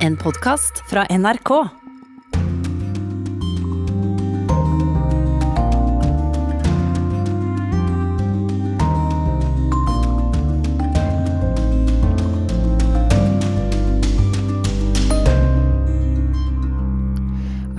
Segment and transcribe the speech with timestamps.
[0.00, 1.50] en podkast fra NRK.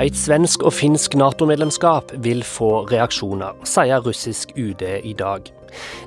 [0.01, 5.45] Et svensk og finsk Nato-medlemskap vil få reaksjoner, sier russisk UD i dag.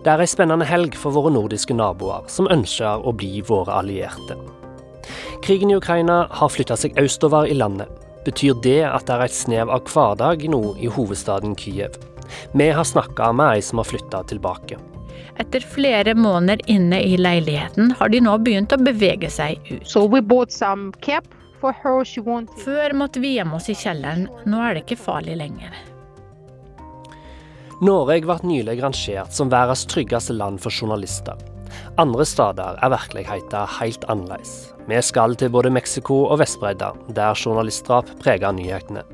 [0.04, 4.36] Det er ei spennende helg for våre nordiske naboer, som ønsker å bli våre allierte.
[5.45, 7.91] Krigen i Ukraina har flytta seg østover i landet.
[8.24, 11.98] Betyr det at det er et snev av hverdag nå i hovedstaden Kyiv?
[12.56, 14.80] Vi har snakka med ei som har flytta tilbake.
[15.36, 19.84] Etter flere måneder inne i leiligheten har de nå begynt å bevege seg ut.
[19.84, 21.28] So we bought some cap
[21.61, 22.08] for her.
[22.64, 25.77] Før måtte vi gjemme oss i kjelleren, nå er det ikke farlig lenger.
[27.84, 31.36] Norge ble nylig rangert som verdens tryggeste land for journalister.
[32.01, 34.55] Andre steder er virkeligheten helt annerledes.
[34.88, 39.05] Vi skal til både Mexico og Vestbredda, der journalistdrap preger nyhetene.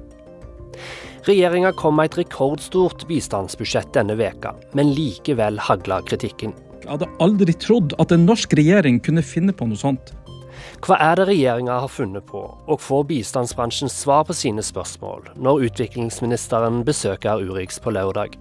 [1.28, 6.54] Regjeringa kom med et rekordstort bistandsbudsjett denne veka, men likevel hagla kritikken.
[6.80, 10.14] Jeg hadde aldri trodd at en norsk regjering kunne finne på noe sånt.
[10.84, 15.68] Hva er det regjeringa har funnet på, og får bistandsbransjen svar på sine spørsmål når
[15.68, 18.38] utviklingsministeren besøker Urix på lørdag?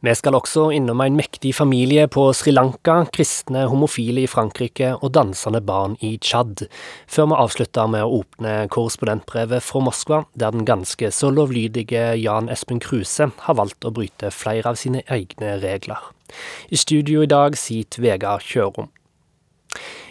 [0.00, 5.10] Vi skal også innom en mektig familie på Sri Lanka, kristne homofile i Frankrike og
[5.12, 6.62] dansende barn i Tsjad,
[7.04, 12.48] før vi avslutter med å åpne korrespondentbrevet fra Moskva, der den ganske så lovlydige Jan
[12.48, 16.00] Espen Kruse har valgt å bryte flere av sine egne regler.
[16.72, 18.88] I studio i dag sitter Vegard Kjørom.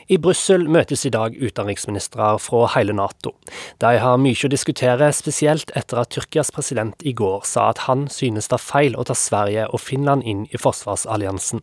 [0.10, 3.36] I Brussel møtes i dag utenriksministre fra hele Nato.
[3.78, 8.08] De har mye å diskutere, spesielt etter at Tyrkias president i går sa at han
[8.10, 11.62] synes det er feil å ta Sverige og Finland inn i forsvarsalliansen.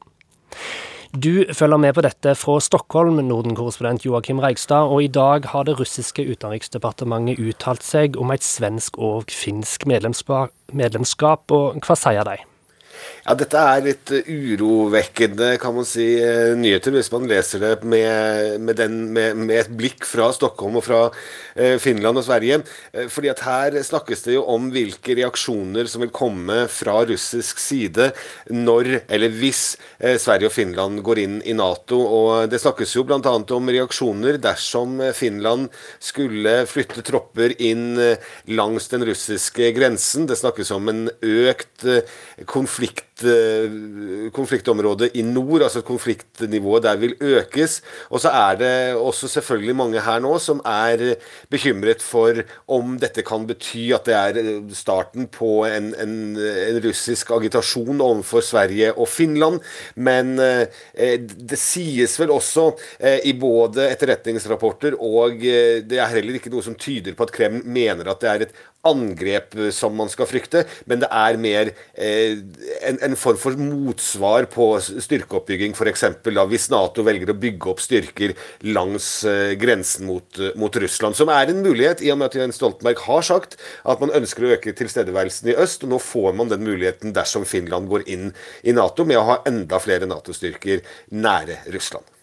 [1.11, 5.81] Du følger med på dette fra Stockholm, Norden-korrespondent Joakim Reigstad, og i dag har det
[5.81, 12.39] russiske utenriksdepartementet uttalt seg om et svensk og finsk medlemskap, og hva sier de?
[13.27, 17.73] Ja, Dette er litt eh, urovekkende kan man si, eh, nyheter hvis man leser det
[17.83, 21.01] med, med, den, med, med et blikk fra Stockholm og fra
[21.59, 22.61] eh, Finland og Sverige.
[23.11, 28.13] Fordi at Her snakkes det jo om hvilke reaksjoner som vil komme fra russisk side
[28.55, 29.65] når, eller hvis,
[30.23, 31.99] Sverige og Finland går inn i Nato.
[31.99, 33.19] og Det snakkes jo bl.a.
[33.19, 35.67] om reaksjoner dersom Finland
[35.99, 37.99] skulle flytte tropper inn
[38.55, 40.29] langs den russiske grensen.
[40.31, 41.87] Det snakkes om en økt
[42.47, 47.83] konflikt konflikt, konfliktområdet i nord, altså konfliktnivået der vil økes.
[48.11, 51.17] Og så er det også selvfølgelig mange her nå som er
[51.51, 57.31] bekymret for om dette kan bety at det er starten på en, en, en russisk
[57.31, 59.61] agitasjon overfor Sverige og Finland.
[59.97, 62.69] Men eh, det sies vel også
[63.01, 67.33] eh, i både etterretningsrapporter og eh, det er heller ikke noe som tyder på at
[67.33, 71.71] Kreml mener at det er et angrep som man skal frykte, men det er mer
[71.95, 72.39] eh,
[72.87, 76.05] en, en, form for motsvar på styrkeoppbygging, f.eks.
[76.23, 78.35] hvis Nato velger å bygge opp styrker
[78.77, 81.17] langs eh, grensen mot, mot, Russland.
[81.19, 84.45] Som er en mulighet, i og med at Jens Stoltenberg har sagt at man ønsker
[84.45, 85.87] å øke tilstedeværelsen i øst.
[85.87, 88.29] og Nå får man den muligheten dersom Finland går inn
[88.63, 92.16] i Nato, med å ha enda flere Nato-styrker nære Russland.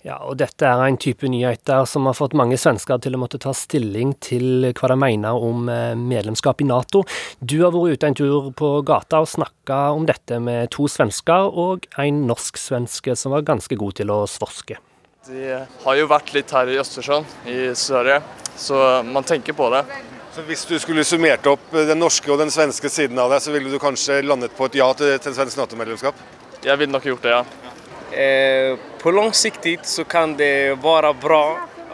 [0.00, 3.40] Ja, og dette er en type nyheter som har fått mange svensker til å måtte
[3.42, 7.02] ta stilling til hva de mener om eh, medlemskap i Nato.
[7.40, 11.52] Du har vært ute en tur på gata og snakka om dette med to svensker
[11.52, 14.80] og en norsk-svenske som var ganske god til å svorske.
[15.28, 18.22] Det har jo vært litt her i Østersjøen i Sverige,
[18.56, 19.84] så man tenker på det.
[20.32, 23.52] Så Hvis du skulle summert opp den norske og den svenske siden av deg, så
[23.52, 26.24] ville du kanskje landet på et ja til, til svensk Nato-medlemskap?
[26.64, 27.69] Jeg ville nok gjort det, ja.
[28.12, 31.44] Eh, på lang sikt så kan det være bra,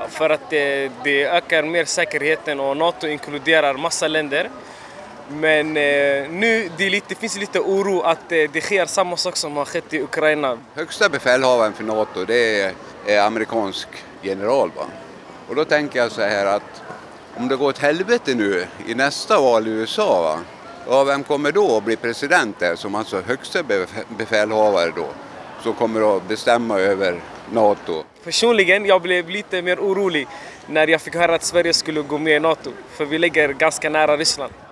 [0.09, 4.49] for at det, det øker mer sikkerheten, og Nato inkluderer masse länder.
[5.29, 9.57] Men eh, nå det, det finnes litt uro at eh, det skjer samme sak som
[9.59, 10.55] har skjedd i Ukraina.
[10.77, 14.71] Høyeste befalhaveren for Nato det er amerikansk general.
[14.77, 14.87] Va?
[15.49, 16.83] Og Da tenker jeg så her at
[17.37, 18.53] om det går til helvete nå
[18.87, 20.37] i neste valg i USA, va?
[20.87, 25.09] og hvem kommer da å bli president der, som altså høyeste befalhaver da?
[25.67, 27.19] Som kommer å bestemme over
[27.55, 28.03] Nato.
[28.25, 30.27] Personlig jeg ble litt mer urolig
[30.71, 33.91] når jeg fikk høre at Sverige skulle gå med i Nato, for vi ligger ganske
[33.91, 34.63] nære Russland.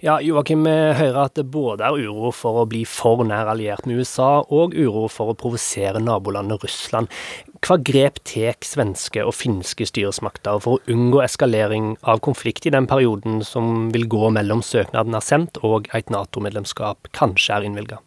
[0.00, 3.84] Ja, Joakim, vi hører at det både er uro for å bli for nær alliert
[3.84, 7.12] med USA, og uro for å provosere nabolandet Russland.
[7.60, 12.88] Hva grep tar svenske og finske styresmakter for å unngå eskalering av konflikt i den
[12.88, 18.00] perioden som vil gå mellom søknaden er sendt og et Nato-medlemskap kanskje er innvilga?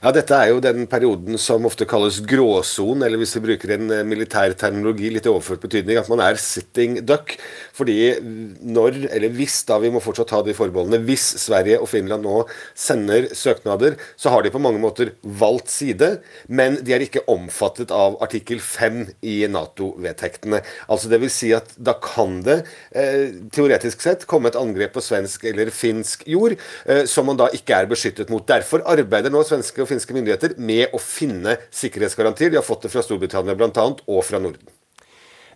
[0.00, 3.90] Ja, Dette er jo den perioden som ofte kalles gråsonen, eller hvis vi bruker en
[3.92, 7.34] eh, militær terminologi litt i overført betydning, at man er sitting duck.
[7.76, 12.24] Fordi når, eller hvis, da vi må fortsatt ha de forbeholdene, hvis Sverige og Finland
[12.24, 12.44] nå
[12.78, 16.12] sender søknader, så har de på mange måter valgt side,
[16.48, 20.62] men de er ikke omfattet av artikkel 5 i Nato-vedtektene.
[20.88, 22.60] Altså det vil si at da kan det
[22.96, 27.50] eh, teoretisk sett komme et angrep på svensk eller finsk jord eh, som man da
[27.56, 28.46] ikke er beskyttet mot.
[28.48, 32.52] Derfor arbeider nå svenske og finske myndigheter med å finne sikkerhetsgarantier.
[32.52, 33.86] De har fått det fra Storbritannia bl.a.
[34.06, 34.68] og fra Norden.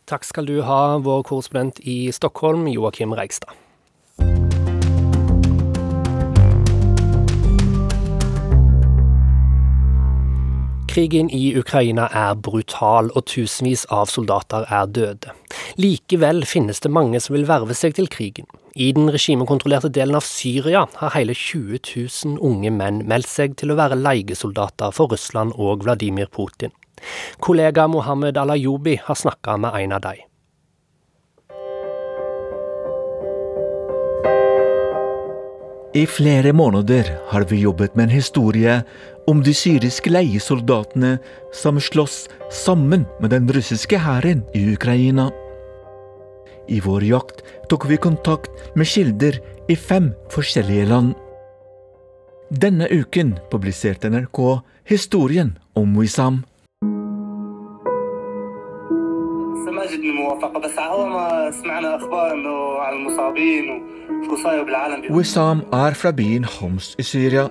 [0.05, 3.57] Takk skal du ha, vår korrespondent i Stockholm, Joakim Reigstad.
[10.95, 15.33] Krigen i Ukraina er brutal, og tusenvis av soldater er døde.
[15.75, 18.47] Likevel finnes det mange som vil verve seg til krigen.
[18.79, 23.75] I den regimekontrollerte delen av Syria har hele 20 000 unge menn meldt seg til
[23.75, 26.71] å være leiesoldater for Russland og Vladimir Putin.
[27.43, 30.23] Kollega Mohammed Alayobi har snakka med en av dem.
[35.94, 38.82] I flere måneder har vi jobbet med en historie
[39.28, 41.18] om de syriske leiesoldatene
[41.54, 45.30] som slåss sammen med den russiske hæren i Ukraina.
[46.70, 49.40] I vår jakt tok vi kontakt med kilder
[49.70, 51.16] i fem forskjellige land.
[52.50, 56.44] Denne uken publiserte NRK historien om Wissam.
[59.80, 63.93] ماجد من الموافقه بس على اول ما سمعنا اخبار انه على المصابين وشو صاير بالعالم
[65.11, 67.49] Wissam er fra byen Homs i Syria.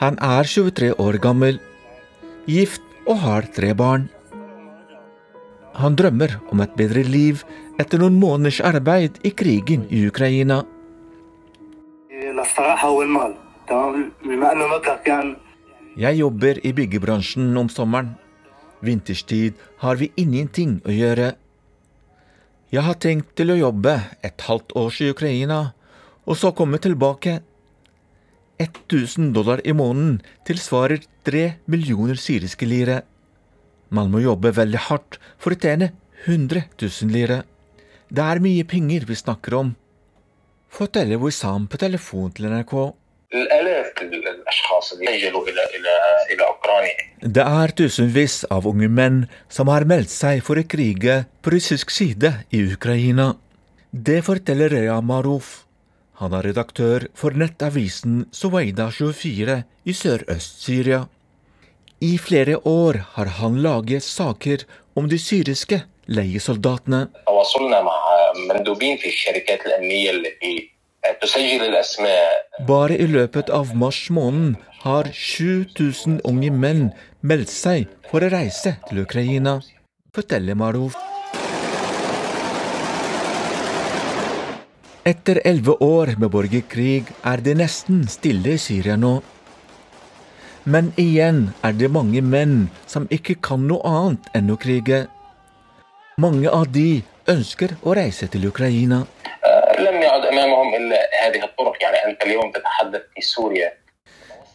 [0.00, 1.60] Han er 23 år gammel,
[2.46, 4.08] gift og har tre barn.
[5.74, 7.42] Han drømmer om et bedre liv
[7.80, 10.62] etter noen måneders arbeid i krigen i Ukraina.
[15.94, 18.14] Jeg jobber i byggebransjen om sommeren.
[18.84, 21.32] Vinterstid har vi ingenting å gjøre.
[22.74, 23.92] Jeg har tenkt til å jobbe
[24.26, 25.58] et halvt års i Ukraina,
[26.26, 27.36] og så komme tilbake.
[28.58, 30.16] 1000 dollar i måneden
[30.48, 33.02] tilsvarer tre millioner syriske lire.
[33.94, 35.92] Man må jobbe veldig hardt for å tjene
[36.24, 37.44] 100 000 lire.
[38.10, 39.74] Det er mye penger vi snakker om,
[40.66, 42.74] forteller Wissam på telefon til NRK.
[43.33, 45.93] الالاف الاشخاص اللي سجلوا الى الى
[46.33, 49.17] الى اوكرانيا Det er tusenvis av unge menn
[49.49, 53.35] som har meldt seg for å krige på russisk side i Ukraina.
[53.91, 55.49] Det forteller Rea Maruf.
[56.19, 61.05] Han er redaktør for nettavisen Soweida24 i Sørøst-Syria.
[61.99, 64.63] I flere år har han laget saker
[64.95, 67.07] om de syriske leiesoldatene.
[72.68, 74.54] Bare i løpet av mars måned
[74.84, 76.86] har 7000 unge menn
[77.20, 79.58] meldt seg for å reise til Ukraina,
[80.14, 80.96] forteller Marov
[85.04, 89.18] Etter elleve år med borgerkrig er det nesten stille i Syria nå.
[90.64, 95.02] Men igjen er det mange menn som ikke kan noe annet enn å krige.
[96.16, 99.02] Mange av de ønsker å reise til Ukraina.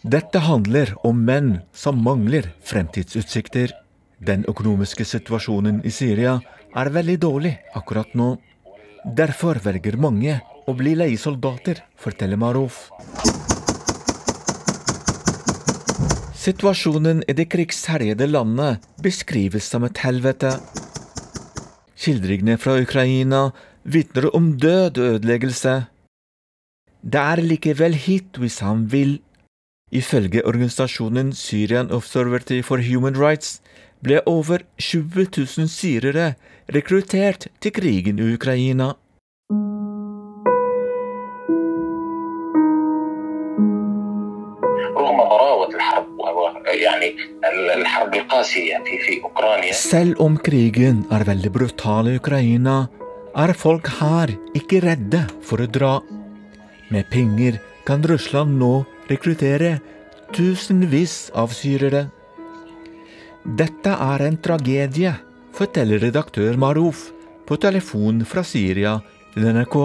[0.03, 3.73] Dette handler om menn som mangler fremtidsutsikter.
[4.19, 6.37] Den økonomiske situasjonen i Syria
[6.75, 8.33] er veldig dårlig akkurat nå.
[9.03, 12.89] Derfor velger mange å bli leiesoldater, forteller Maruf.
[16.39, 20.53] Situasjonen i det krigsherjede landet beskrives som et helvete.
[21.99, 23.49] Skildringene fra Ukraina
[23.83, 25.73] vitner om død og ødeleggelse.
[26.99, 29.19] Det er likevel hit hvis han vil.
[29.91, 33.61] Ifølge organisasjonen Syrian Observatory for Human Rights
[34.03, 36.33] ble over 20 000 syrere
[36.75, 38.93] rekruttert til krigen i Ukraina.
[49.73, 52.77] Selv om krigen er veldig brutal i Ukraina,
[53.39, 55.97] er folk her ikke redde for å dra.
[56.89, 59.77] Med penger kan Russland nå rekruttere
[60.33, 62.07] tusenvis av syrere.
[63.45, 65.13] Dette er en tragedie,
[65.53, 67.07] forteller redaktør Maruf
[67.47, 68.97] på telefon fra Syria
[69.33, 69.77] til NRK.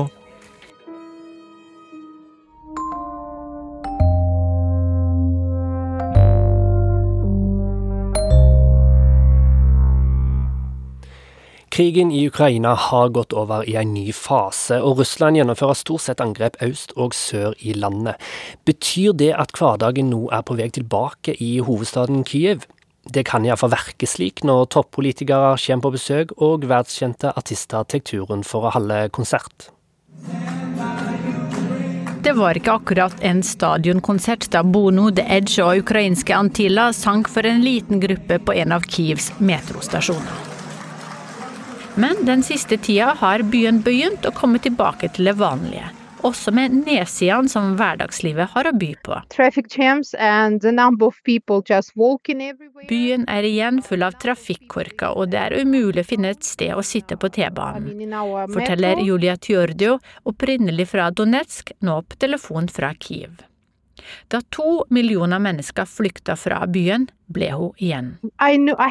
[11.74, 16.20] Krigen i Ukraina har gått over i en ny fase, og Russland gjennomfører stort sett
[16.22, 18.14] angrep øst og sør i landet.
[18.62, 22.68] Betyr det at hverdagen nå er på vei tilbake i hovedstaden Kyiv?
[23.10, 28.46] Det kan iallfall verke slik når toppolitikere kommer på besøk og verdskjente artister tar turen
[28.46, 29.72] for å holde konsert.
[32.22, 37.42] Det var ikke akkurat en stadionkonsert da Bono, The Edge og ukrainske Antilla sang for
[37.42, 40.53] en liten gruppe på en av Kievs metrostasjoner.
[41.94, 45.92] Men den siste tida har byen begynt å komme tilbake til det vanlige
[46.24, 49.18] også med nedsidene som hverdagslivet har å by på.
[52.88, 56.84] Byen er igjen full av trafikkorker, og det er umulig å finne et sted å
[56.84, 58.14] sitte på T-banen,
[58.52, 63.42] forteller Julia Tjordio, opprinnelig fra Donetsk, nå på telefon fra Kiev.
[64.28, 68.16] Da to millioner mennesker flykta fra byen, ble hun igjen.
[68.40, 68.90] I know, I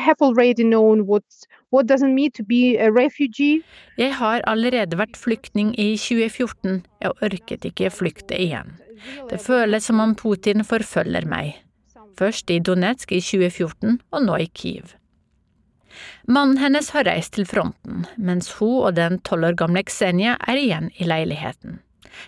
[3.97, 8.75] jeg har allerede vært flyktning i 2014, jeg orket ikke flykte igjen.
[9.29, 11.55] Det føles som om Putin forfølger meg.
[12.19, 14.93] Først i Donetsk i 2014, og nå i Kiev.
[16.29, 20.61] Mannen hennes har reist til fronten, mens hun og den tolv år gamle Xenia er
[20.61, 21.81] igjen i leiligheten.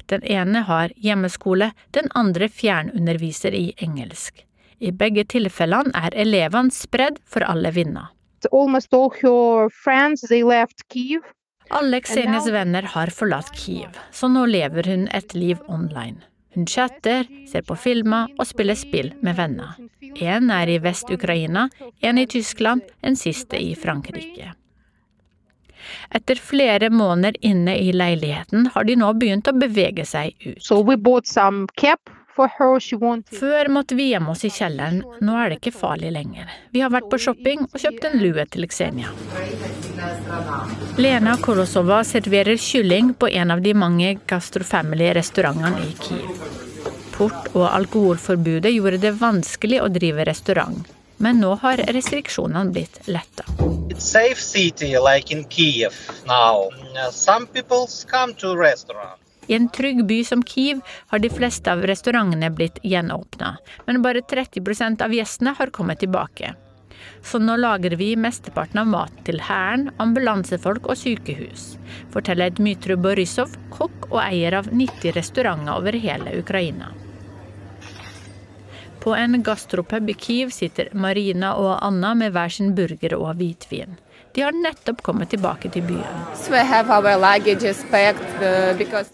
[0.09, 4.41] Den ene har hjemmeskole, den andre fjernunderviser i engelsk.
[4.81, 8.14] I begge tilfellene er elevene spredd for alle vinder
[8.51, 11.21] almost all her friends, they left Kiev.
[11.69, 16.21] Alle Xenias venner har forlatt Kiev, så nå lever hun et liv online.
[16.55, 19.73] Hun chatter, ser på filmer og spiller spill med venner.
[20.15, 21.67] En er i Vest-Ukraina,
[21.99, 24.53] en i Tyskland, en siste i Frankrike.
[26.15, 30.61] Etter flere måneder inne i leiligheten har de nå begynt å bevege seg ut.
[30.63, 35.59] So we bought some cap før måtte vi gjemme oss i kjelleren, nå er det
[35.61, 36.51] ikke farlig lenger.
[36.75, 39.13] Vi har vært på shopping og kjøpt en lue til Xenia.
[40.99, 46.45] Lena Korosova serverer kylling på en av de mange gastrofamily-restaurantene i Kiev.
[47.15, 50.83] Port- og alkoholforbudet gjorde det vanskelig å drive restaurant,
[51.23, 53.47] men nå har restriksjonene blitt letta.
[53.97, 55.95] Safe city like in Kiev
[56.27, 56.67] now.
[57.11, 59.21] Some people come to restaurant.
[59.47, 64.21] I en trygg by som Kiev har de fleste av restaurantene blitt gjenåpna, men bare
[64.21, 66.55] 30% av gjestene har kommet tilbake.
[67.21, 71.75] Så nå lager vi mesteparten av maten til hæren, ambulansefolk og sykehus,
[72.13, 76.91] forteller Dmytro Borisov, kokk og eier av 90 restauranter over hele Ukraina.
[79.05, 83.99] På en gastropub i Kiev sitter Marina og Anna med hver sin burger og hvitvin.
[84.35, 86.23] De har nettopp kommet tilbake til byen.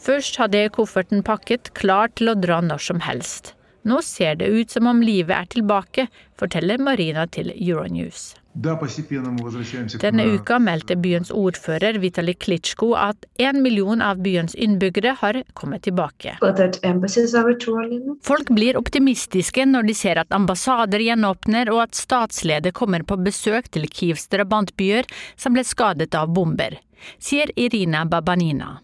[0.02, 3.54] Først hadde jeg kofferten pakket, klar til å dra når som helst.
[3.84, 6.08] Nå ser det ut som om livet er tilbake,
[6.38, 8.36] forteller Marina til Euronews.
[10.02, 15.86] Denne uka meldte byens ordfører Vitali Klitsjko at en million av byens innbyggere har kommet
[15.88, 16.36] tilbake.
[18.28, 23.72] Folk blir optimistiske når de ser at ambassader gjenåpner og at statsleder kommer på besøk
[23.72, 25.08] til Kievs drabantbyer
[25.40, 26.76] som ble skadet av bomber,
[27.24, 28.82] sier Irina Babanina.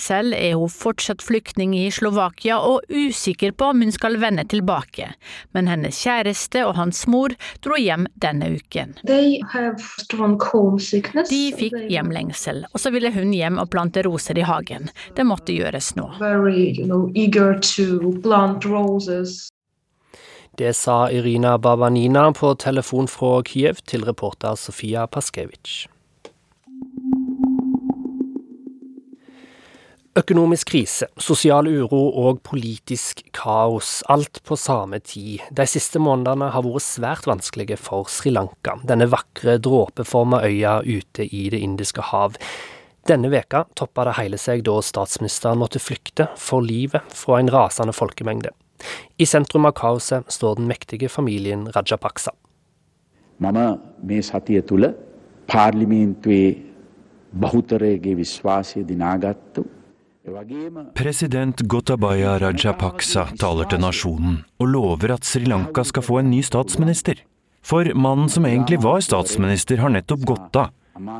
[0.00, 5.10] Selv er hun fortsatt flyktning i Slovakia og usikker på om hun skal vende tilbake,
[5.52, 8.96] men hennes kjæreste og hans mor dro hjem denne uken.
[11.30, 14.90] De fikk hjemlengsel, og så ville hun hjem og plante roser i hagen.
[15.16, 16.08] Det måtte gjøres nå.
[20.60, 25.99] Det sa Irina Babanina på telefon fra Kiev til reporter Sofia Paskevitsj.
[30.20, 35.40] Økonomisk krise, sosial uro og politisk kaos, alt på samme tid.
[35.56, 41.24] De siste månedene har vært svært vanskelige for Sri Lanka, denne vakre, dråpeforma øya ute
[41.24, 42.36] i Det indiske hav.
[43.08, 47.96] Denne veka toppa det hele seg da statsministeren måtte flykte for livet fra en rasende
[47.96, 48.50] folkemengde.
[49.16, 52.30] I sentrum av kaoset står den mektige familien Rajapaksa.
[53.38, 54.20] Mama මේ
[60.94, 66.42] President Gotabaya Rajapaksa taler til nasjonen og lover at Sri Lanka skal få en ny
[66.44, 67.22] statsminister.
[67.64, 70.74] For mannen som egentlig var statsminister, har nettopp gått av.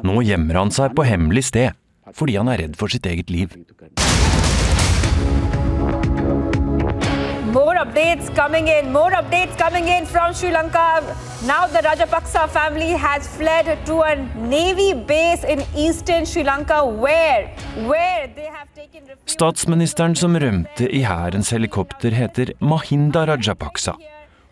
[0.04, 1.73] Nå gjemmer han seg på hemmelig sted
[2.16, 3.54] fordi han er redd for sitt eget liv.
[7.52, 11.02] More updates coming in, more updates coming in from Sri Lanka.
[11.47, 17.50] Now the Rajapaksa family has fled to a navy base in eastern Sri Lanka where,
[17.88, 23.97] where they have taken Statsministeren som rømte i hærens helikopter heter Mahinda Rajapaksa.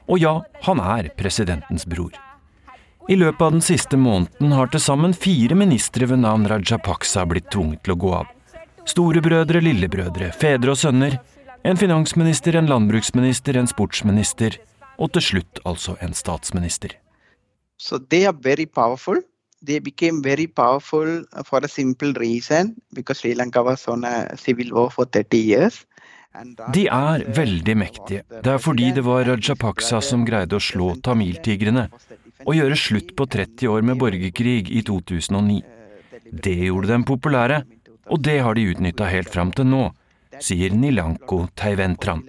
[0.09, 0.35] Og ja,
[0.67, 2.11] han er presidentens bror.
[3.09, 7.52] I løpet av den siste måneden har til sammen fire ministre ved navn Rajapaksa blitt
[7.55, 8.31] tvunget til å gå av.
[8.88, 11.21] Storebrødre, lillebrødre, fedre og sønner.
[11.65, 14.59] En finansminister, en landbruksminister, en sportsminister.
[14.99, 16.95] Og til slutt altså en statsminister.
[17.79, 19.21] So they are very powerful.
[19.62, 24.73] They became very powerful for a simple reason because Sri Lanka was on a civil
[24.73, 25.85] war for 30 years.
[26.75, 28.23] De er veldig mektige.
[28.31, 31.88] Det er fordi det var Rajapaksa som greide å slå tamiltigrene
[32.45, 35.62] og gjøre slutt på 30 år med borgerkrig i 2009.
[36.31, 37.62] Det gjorde dem populære,
[38.12, 39.88] og det har de utnytta helt fram til nå,
[40.45, 42.25] sier Nilanko Teiventran.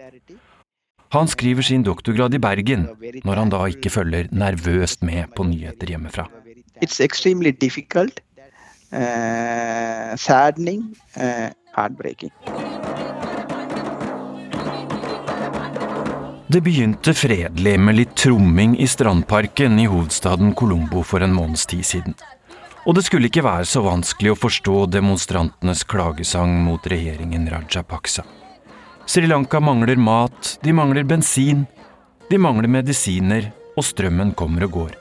[1.09, 2.85] Han skriver sin doktorgrad i Bergen,
[3.25, 6.27] når han da ikke følger nervøst med på nyheter hjemmefra.
[6.83, 8.21] It's extremely difficult,
[8.93, 12.31] uh, saddening, uh, heartbreaking.
[16.49, 21.85] Det begynte fredelig med litt tromming i strandparken i hovedstaden Colombo for en måneds tid
[21.85, 22.15] siden.
[22.87, 28.23] Og det skulle ikke være så vanskelig å forstå demonstrantenes klagesang mot regjeringen Rajapaksa.
[29.09, 31.65] Sri Lanka mangler mat, de mangler bensin,
[32.29, 34.93] de mangler medisiner, og strømmen kommer og går.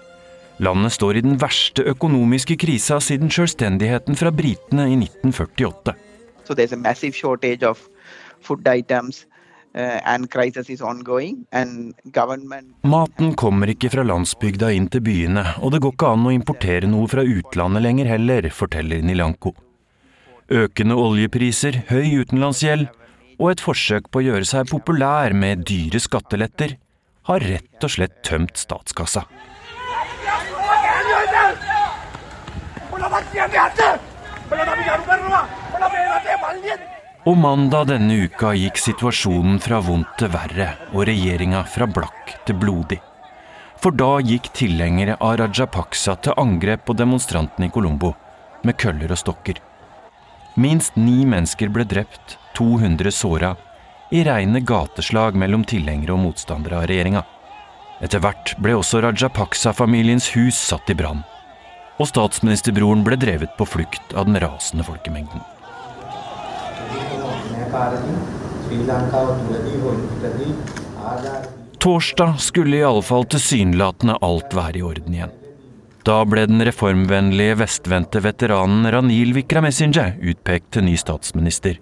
[0.65, 5.95] Landet står i den verste økonomiske krisa siden selvstendigheten fra britene i 1948.
[6.49, 6.55] So
[9.79, 10.03] Uh,
[12.83, 16.91] Maten kommer ikke fra landsbygda inn til byene, og det går ikke an å importere
[16.91, 19.55] noe fra utlandet lenger heller, forteller Nilanko.
[20.51, 22.89] Økende oljepriser, høy utenlandsgjeld
[23.39, 26.75] og et forsøk på å gjøre seg populær med dyre skatteletter
[27.31, 29.29] har rett og slett tømt statskassa.
[37.27, 42.59] Og mandag denne uka gikk situasjonen fra vondt til verre, og regjeringa fra blakk til
[42.63, 43.01] blodig.
[43.83, 48.13] For da gikk tilhengere av Rajapaksa til angrep på demonstrantene i Colombo,
[48.63, 49.59] med køller og stokker.
[50.59, 53.53] Minst ni mennesker ble drept, 200 såra,
[54.11, 57.27] i reine gateslag mellom tilhengere og motstandere av regjeringa.
[58.03, 61.27] Etter hvert ble også Rajapaksa-familiens hus satt i brann.
[61.99, 65.43] Og statsministerbroren ble drevet på flukt av den rasende folkemengden.
[71.79, 75.35] Torsdag skulle i alle fall tilsynelatende alt være i orden igjen.
[76.07, 81.77] Da ble den reformvennlige, vestvendte veteranen Ranil Wickramesinje utpekt til ny statsminister.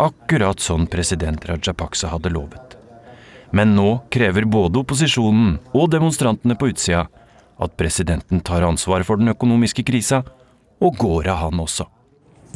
[0.00, 2.76] Akkurat sånn president Rajapaksa hadde lovet.
[3.54, 7.06] Men nå krever både opposisjonen og demonstrantene på utsida
[7.60, 10.22] at presidenten tar ansvar for den økonomiske krisa,
[10.80, 11.84] og går av han også.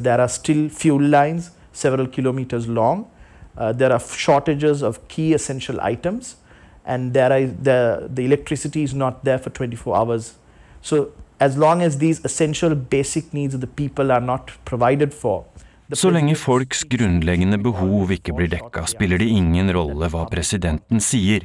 [0.00, 3.04] There are still fuel lines several kilometers long.
[3.56, 6.37] Uh, there are shortages of key essential items,
[6.87, 10.34] and there are, the, the electricity is not there for 24 hours.
[10.80, 15.44] So, as long as these essential basic needs of the people are not provided for,
[15.92, 21.44] Så lenge folks grunnleggende behov ikke blir dekka, spiller det ingen rolle hva presidenten sier,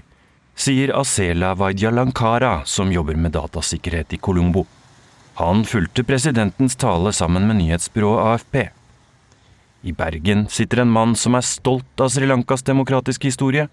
[0.56, 4.64] sier Asela Vaidyalankara, som jobber med datasikkerhet i Colombo.
[5.42, 8.56] Han fulgte presidentens tale sammen med nyhetsbyrået AFP.
[9.82, 13.70] I Bergen sitter en mann som er stolt av Sri Lankas demokratiske historie,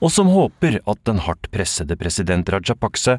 [0.00, 3.18] og som håper at den hardt pressede president Rajapakse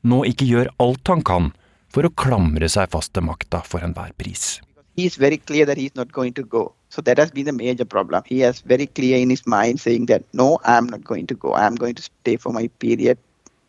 [0.00, 1.50] nå ikke gjør alt han kan
[1.92, 4.60] for å klamre seg fast til makta for enhver pris.
[4.96, 6.62] Go.
[6.88, 8.22] So that has been a major problem.
[8.26, 11.54] He has very clear in his mind saying that no, I'm not going to go.
[11.54, 13.18] I'm going to stay for my period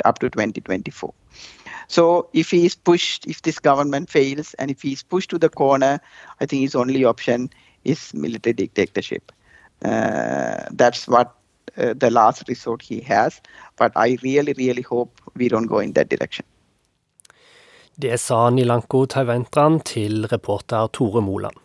[0.04, 1.14] up to 2024.
[1.88, 6.00] So if he's pushed, if this government fails, and if he's pushed to the corner,
[6.40, 7.50] I think his only option
[7.84, 9.32] is military dictatorship.
[9.86, 11.28] Uh, that's what
[11.78, 13.42] uh, the last resort he has.
[13.78, 16.46] But I really, really hope we don't go in that direction.
[18.02, 21.61] Det sa Nilanko Taiventran til reporter Tore Moland.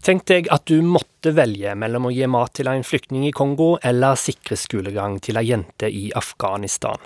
[0.00, 3.74] Tenk deg at du måtte velge mellom å gi mat til en flyktning i Kongo
[3.84, 6.96] eller sikre skolegang til ei jente i Afghanistan.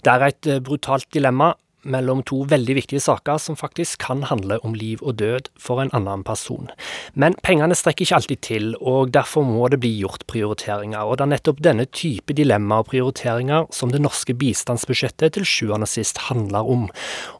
[0.00, 1.50] Det er et eh, brutalt dilemma,
[1.82, 5.92] mellom to veldig viktige saker som faktisk kan handle om liv og død for en
[5.96, 6.70] annen person.
[7.14, 11.04] Men pengene strekker ikke alltid til, og derfor må det bli gjort prioriteringer.
[11.04, 15.88] Og det er nettopp denne type dilemma og prioriteringer som det norske bistandsbudsjettet til sjuende
[15.88, 16.88] og sist handler om.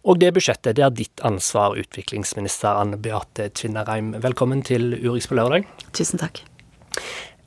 [0.04, 4.14] Og det budsjettet det er ditt ansvar, utviklingsminister Anne Beate Tvinnereim.
[4.22, 5.68] Velkommen til Urix på lørdag.
[5.92, 6.44] Tusen takk.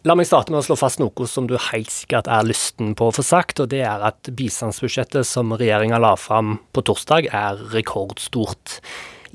[0.02, 3.12] La meg starte med å slå fast noe som du helt sikkert er lysten på
[3.12, 7.62] å få sagt, og det er at bistandsbudsjettet som regjeringa la fram på torsdag, er
[7.70, 8.80] rekordstort.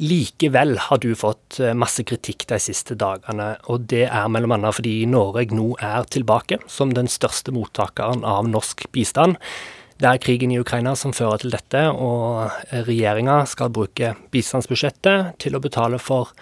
[0.02, 4.74] Likevel har du fått eh, masse kritikk de siste dagene, og det er bl.a.
[4.74, 9.38] fordi Norge nå er tilbake som den største mottakeren av norsk bistand.
[10.02, 15.54] Det er krigen i Ukraina som fører til dette, og regjeringa skal bruke bistandsbudsjettet til
[15.54, 16.34] å betale for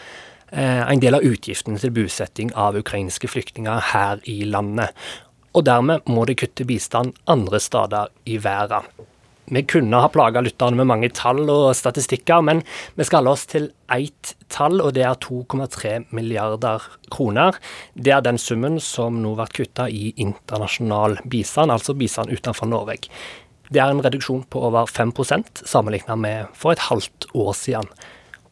[0.52, 4.92] en del av utgiftene til bosetting av ukrainske flyktninger her i landet.
[5.54, 8.86] Og dermed må de kutte bistand andre steder i verden.
[9.46, 12.62] Vi kunne ha plaga lytterne med mange tall og statistikker, men
[12.96, 17.58] vi skal holde oss til ett tall, og det er 2,3 milliarder kroner.
[17.92, 23.10] Det er den summen som nå blir kutta i internasjonal bistand, altså bistand utenfor Norge.
[23.68, 27.90] Det er en reduksjon på over 5% sammenlignet med for et halvt år siden.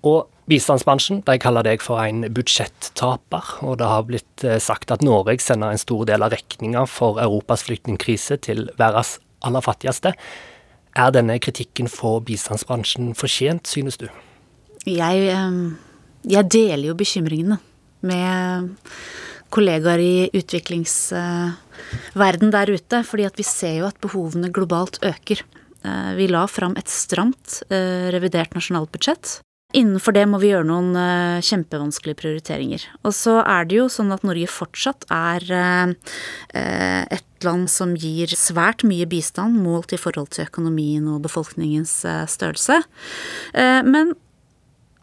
[0.02, 5.02] Og Bistandsbransjen de kaller deg for en budsjettaper, og det har blitt eh, sagt at
[5.06, 10.12] Norge sender en stor del av regninga for Europas flyktningkrise til verdens aller fattigste.
[10.98, 14.08] Er denne kritikken for bistandsbransjen fortjent, synes du?
[14.82, 15.52] Jeg, eh,
[16.34, 17.58] jeg deler jo bekymringene
[18.02, 18.74] med
[19.54, 25.46] kollegaer i utviklingsverden der ute, fordi at vi ser jo at behovene globalt øker.
[25.86, 29.38] Eh, vi la fram et stramt revidert nasjonalbudsjett.
[29.72, 32.86] Innenfor det må vi gjøre noen uh, kjempevanskelige prioriteringer.
[33.06, 35.94] Og så er det jo sånn at Norge fortsatt er uh,
[36.52, 41.96] et land som gir svært mye bistand målt i forhold til økonomien og befolkningens
[42.30, 42.76] størrelse.
[43.82, 44.12] Men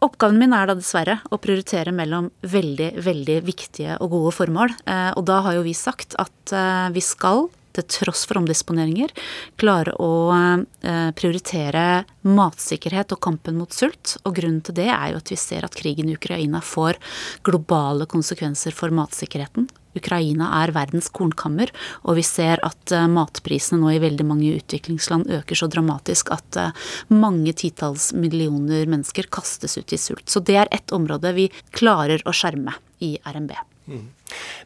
[0.00, 4.72] Oppgaven min er da dessverre å prioritere mellom veldig, veldig viktige og gode formål.
[4.88, 7.50] Eh, og da har jo vi sagt at eh, vi skal
[7.86, 9.12] til tross for omdisponeringer,
[9.60, 14.16] klare å eh, prioritere matsikkerhet og kampen mot sult.
[14.24, 17.00] Og grunnen til det er jo at vi ser at krigen i Ukraina får
[17.46, 19.68] globale konsekvenser for matsikkerheten.
[19.96, 21.72] Ukraina er verdens kornkammer,
[22.06, 26.60] og vi ser at eh, matprisene nå i veldig mange utviklingsland øker så dramatisk at
[26.60, 30.28] eh, mange titalls millioner mennesker kastes ut i sult.
[30.30, 33.56] Så det er ett område vi klarer å skjerme i RNB.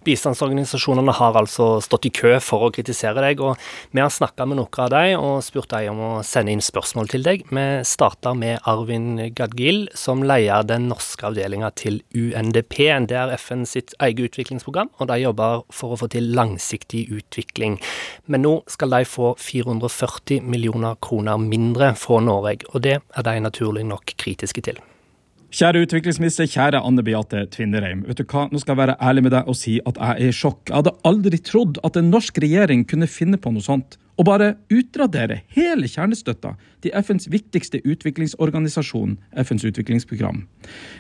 [0.05, 3.57] Bistandsorganisasjonene har altså stått i kø for å kritisere deg, og
[3.95, 7.09] vi har snakka med noen av dem og spurt dem om å sende inn spørsmål
[7.13, 7.47] til deg.
[7.49, 12.77] Vi starter med Arvin Gadgil, som leier den norske avdelinga til UNDP.
[13.09, 17.79] Det er FN sitt eget utviklingsprogram, og de jobber for å få til langsiktig utvikling.
[18.29, 23.39] Men nå skal de få 440 millioner kroner mindre fra Norge, og det er de
[23.49, 24.85] naturlig nok kritiske til.
[25.55, 28.01] Kjære utviklingsminister, kjære Anne Beate Tvinnereim.
[28.09, 30.33] Vet du hva, Nå skal jeg være ærlig med deg og si at jeg er
[30.33, 30.65] i sjokk.
[30.67, 33.95] Jeg hadde aldri trodd at en norsk regjering kunne finne på noe sånt.
[34.19, 39.15] Og bare utradere hele kjernestøtta til FNs viktigste utviklingsorganisasjon,
[39.47, 40.43] FNs utviklingsprogram.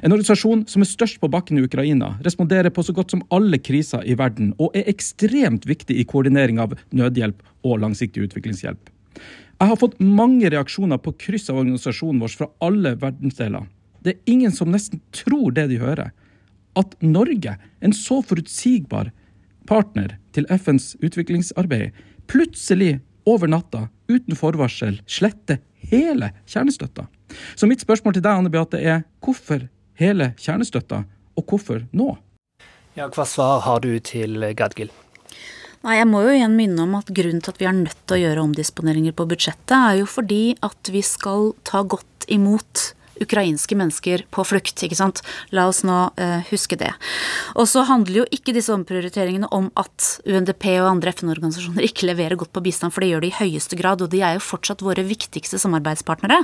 [0.07, 3.59] En organisasjon som er størst på bakken i Ukraina, responderer på så godt som alle
[3.59, 8.95] kriser i verden, og er ekstremt viktig i koordinering av nødhjelp og langsiktig utviklingshjelp.
[9.55, 13.67] Jeg har fått mange reaksjoner på kryss av organisasjonen vår fra alle verdensdeler.
[14.05, 16.13] Det er ingen som nesten tror det de hører.
[16.77, 19.11] At Norge, en så forutsigbar
[19.69, 21.95] partner til FNs utviklingsarbeid,
[22.29, 27.07] plutselig over natta, uten forvarsel, sletter hele kjernestøtta.
[27.57, 29.65] Så mitt spørsmål til deg, Anne Beate, er hvorfor
[30.01, 32.13] hele kjernestøtta, og hvorfor nå?
[32.95, 34.93] Ja, Hva svar har du til Gadgil?
[35.85, 38.17] Nei, Jeg må jo igjen minne om at grunnen til at vi er nødt til
[38.17, 42.93] å gjøre omdisponeringer på budsjettet, er jo fordi at vi skal ta godt imot
[43.25, 44.83] ukrainske mennesker på flukt.
[44.85, 45.23] ikke sant?
[45.55, 46.93] La oss nå eh, huske det.
[47.59, 52.39] Og så handler jo ikke disse omprioriteringene om at UNDP og andre FN-organisasjoner ikke leverer
[52.41, 54.85] godt på bistand, for det gjør de i høyeste grad, og de er jo fortsatt
[54.85, 56.43] våre viktigste samarbeidspartnere.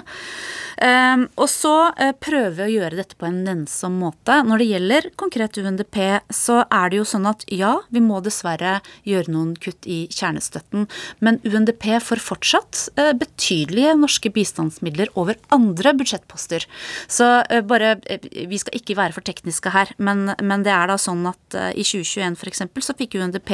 [0.81, 4.41] Eh, og så eh, prøver vi å gjøre dette på en nennsom måte.
[4.47, 5.99] Når det gjelder konkret UNDP,
[6.33, 10.87] så er det jo sånn at ja, vi må dessverre gjøre noen kutt i kjernestøtten,
[11.25, 16.67] men UNDP får fortsatt uh, betydelige norske bistandsmidler over andre budsjettposter.
[17.11, 20.91] Så eh, bare eh, Vi skal ikke være for tekniske her, men, men det er
[20.91, 22.65] da sånn at eh, i 2021 f.eks.
[22.87, 23.53] så fikk UNDP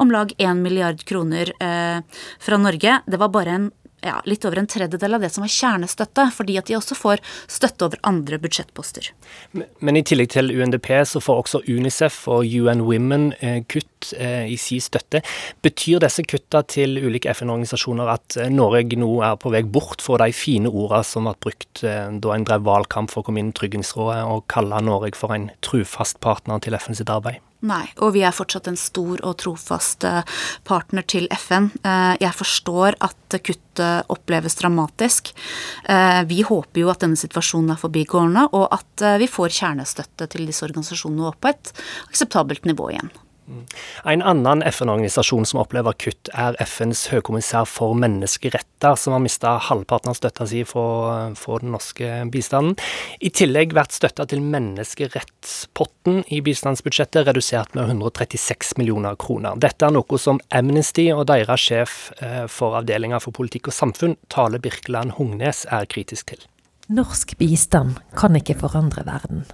[0.00, 2.98] om lag 1 milliard kroner fra Norge.
[3.06, 3.66] Det var bare en
[4.04, 7.22] ja, litt over en tredjedel av det som var kjernestøtte, fordi at de også får
[7.50, 9.10] støtte over andre budsjettposter.
[9.54, 14.46] Men i tillegg til UNDP så får også Unicef og UN Women eh, kutt eh,
[14.52, 15.22] i si støtte.
[15.64, 20.20] Betyr disse kutta til ulike FN-organisasjoner at eh, Norge nå er på vei bort fra
[20.22, 23.56] de fine ordene som ble brukt da en drev valgkamp for å komme inn i
[23.58, 27.42] Tryggingsrådet, og kalle Norge for en trufast partner til FN sitt arbeid?
[27.66, 30.20] Nei, og vi er fortsatt en stor og trofast eh,
[30.68, 31.72] partner til FN.
[31.82, 35.32] Eh, jeg forstår at kuttet oppleves dramatisk.
[35.90, 40.46] Eh, vi håper jo at denne situasjonen er forbigående, og at vi får kjernestøtte til
[40.46, 41.72] disse organisasjonene opp på et
[42.06, 43.10] akseptabelt nivå igjen.
[44.04, 50.12] En annen FN-organisasjon som opplever kutt, er FNs høykommissær for menneskeretter, som har mista halvparten
[50.12, 52.76] av støtta si fra, den norske bistanden.
[53.24, 59.56] I tillegg blir støtta til menneskerettspotten i bistandsbudsjettet redusert med 136 millioner kroner.
[59.60, 64.18] Dette er noe som Amnesty og deres sjef eh, for avdelinga for politikk og samfunn,
[64.32, 66.44] Tale Birkeland Hungnes, er kritisk til.
[66.88, 69.44] Norsk bistand kan ikke forandre verden.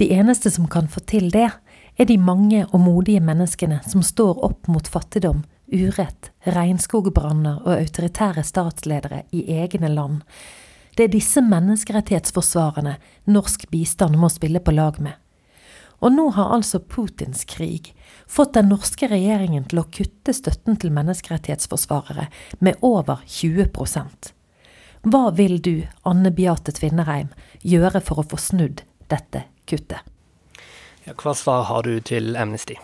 [0.00, 1.48] De eneste som kan få til det,
[1.96, 8.44] er de mange og modige menneskene som står opp mot fattigdom, urett, regnskogbranner og autoritære
[8.46, 10.22] statsledere i egne land.
[10.96, 12.96] Det er disse menneskerettighetsforsvarerne
[13.28, 15.16] norsk bistand må spille på lag med.
[16.04, 17.94] Og nå har altså Putins krig
[18.28, 22.28] fått den norske regjeringen til å kutte støtten til menneskerettighetsforsvarere
[22.60, 24.32] med over 20%
[25.06, 27.32] Hva vil du, Anne Beate Tvinnereim,
[27.64, 30.15] gjøre for å få snudd dette kuttet?
[31.14, 32.74] Hva svar har du til Amnesty?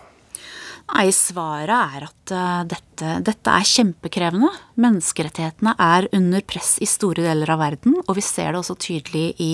[0.92, 4.50] Nei, Svaret er at uh, dette, dette, er kjempekrevende.
[4.80, 9.32] Menneskerettighetene er under press i store deler av verden, og vi ser det også tydelig
[9.40, 9.52] i,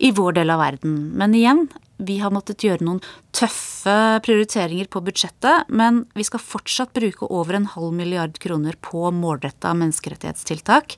[0.00, 0.96] i vår del av verden.
[1.14, 3.02] Men igjen, vi har måttet gjøre noen
[3.34, 9.08] tøffe prioriteringer på budsjettet, men vi skal fortsatt bruke over en halv milliard kroner på
[9.14, 10.96] målretta menneskerettighetstiltak.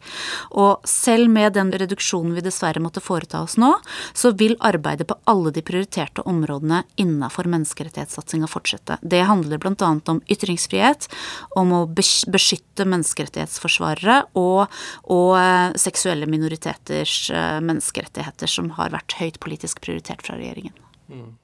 [0.56, 3.74] Og selv med den reduksjonen vi dessverre måtte foreta oss nå,
[4.16, 8.98] så vil arbeidet på alle de prioriterte områdene innafor menneskerettighetssatsinga fortsette.
[9.02, 9.92] Det handler bl.a.
[10.12, 11.08] om ytringsfrihet,
[11.56, 14.66] om å beskytte menneskerettighetsforsvarere og,
[15.12, 20.76] og eh, seksuelle minoriteters eh, menneskerettigheter, som har vært høyt politisk prioritert fra regjeringen.
[21.10, 21.34] Mm.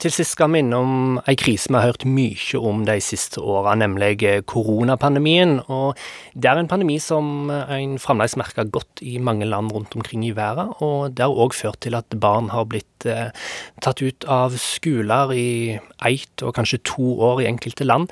[0.00, 3.74] Til sist skal vi innom ei krise vi har hørt mye om de siste åra,
[3.76, 5.58] nemlig koronapandemien.
[5.68, 5.98] Og
[6.32, 10.32] det er en pandemi som en fremdeles merker godt i mange land rundt omkring i
[10.32, 10.72] verden.
[10.80, 13.28] Og det har òg ført til at barn har blitt eh,
[13.84, 18.08] tatt ut av skoler i ett og kanskje to år i enkelte land.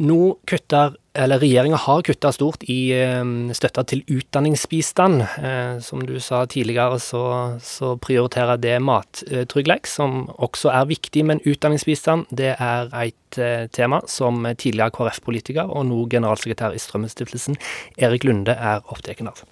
[0.00, 5.22] Nå kutter eller Regjeringa har kutta stort i ehm, støtta til utdanningsbistand.
[5.22, 7.22] Eh, som du sa tidligere, så,
[7.62, 11.24] så prioriterer det mattrygghet, som også er viktig.
[11.26, 17.56] Men utdanningsbistand det er et eh, tema som tidligere KrF-politiker og nå generalsekretær i Strømmestiftelsen
[17.96, 19.42] Erik Lunde er opptatt av.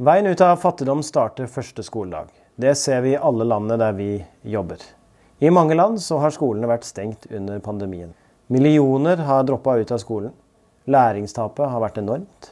[0.00, 2.30] Veien ut av fattigdom starter første skoledag.
[2.60, 4.14] Det ser vi i alle landene der vi
[4.48, 4.80] jobber.
[5.40, 8.10] I mange land så har skolene vært stengt under pandemien.
[8.50, 10.32] Millioner har droppa ut av skolen.
[10.90, 12.48] Læringstapet har vært enormt.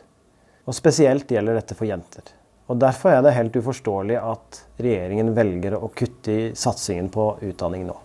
[0.71, 2.29] Og spesielt gjelder dette for jenter.
[2.71, 7.89] Og Derfor er det helt uforståelig at regjeringen velger å kutte i satsingen på utdanning
[7.89, 7.97] nå.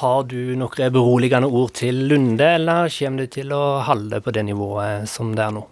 [0.00, 4.42] Har du noen beroligende ord til Lunde, eller kommer du til å holde på det
[4.48, 5.62] nivået som det er nå?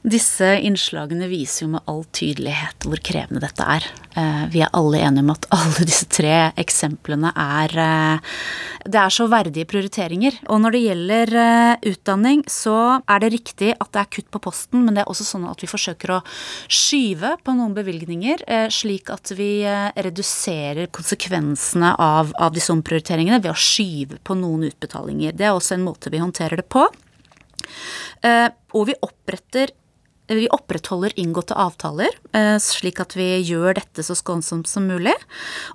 [0.00, 3.86] Disse innslagene viser jo med all tydelighet hvor krevende dette er.
[4.14, 8.34] Eh, vi er alle enige om at alle disse tre eksemplene er eh,
[8.84, 10.36] Det er så verdige prioriteringer.
[10.52, 14.42] Og når det gjelder eh, utdanning, så er det riktig at det er kutt på
[14.46, 16.22] posten, men det er også sånn at vi forsøker å
[16.68, 23.58] skyve på noen bevilgninger, slik at vi reduserer konsekvensene av, av disse omprioriteringene ved å
[23.58, 25.34] skyve på noen utbetalinger.
[25.34, 26.84] Det er også en måte vi håndterer det på.
[28.74, 29.72] Og vi oppretter
[30.26, 35.12] vi opprettholder inngåtte avtaler, eh, slik at vi gjør dette så skånsomt som mulig.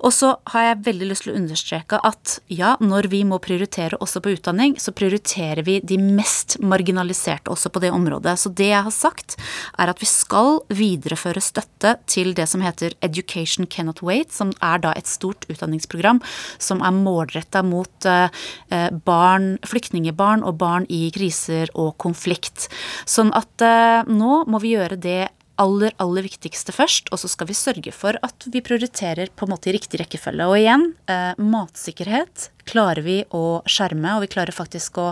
[0.01, 3.99] Og så har jeg veldig lyst til å understreke at ja, når vi må prioritere
[4.01, 8.33] også på utdanning, så prioriterer vi de mest marginaliserte også på det området.
[8.41, 9.37] Så det jeg har sagt,
[9.77, 14.81] er at vi skal videreføre støtte til det som heter Education Cannot Wait, som er
[14.81, 16.23] da et stort utdanningsprogram
[16.57, 18.33] som er målretta mot eh,
[18.73, 22.65] eh, barn, flyktningebarn og barn i kriser og konflikt.
[23.05, 23.61] Sånn at
[24.09, 25.21] nå må vi gjøre det
[25.59, 29.53] aller, aller viktigste først, og så skal vi sørge for at vi prioriterer på en
[29.53, 30.47] måte i riktig rekkefølge.
[30.47, 35.09] Og igjen, eh, matsikkerhet klarer vi å skjerme, og vi klarer faktisk å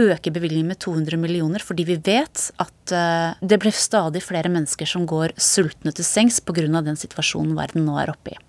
[0.00, 4.88] øke bevilgningen med 200 millioner, fordi vi vet at eh, det blir stadig flere mennesker
[4.88, 6.82] som går sultne til sengs pga.
[6.82, 8.40] den situasjonen verden nå er oppe i.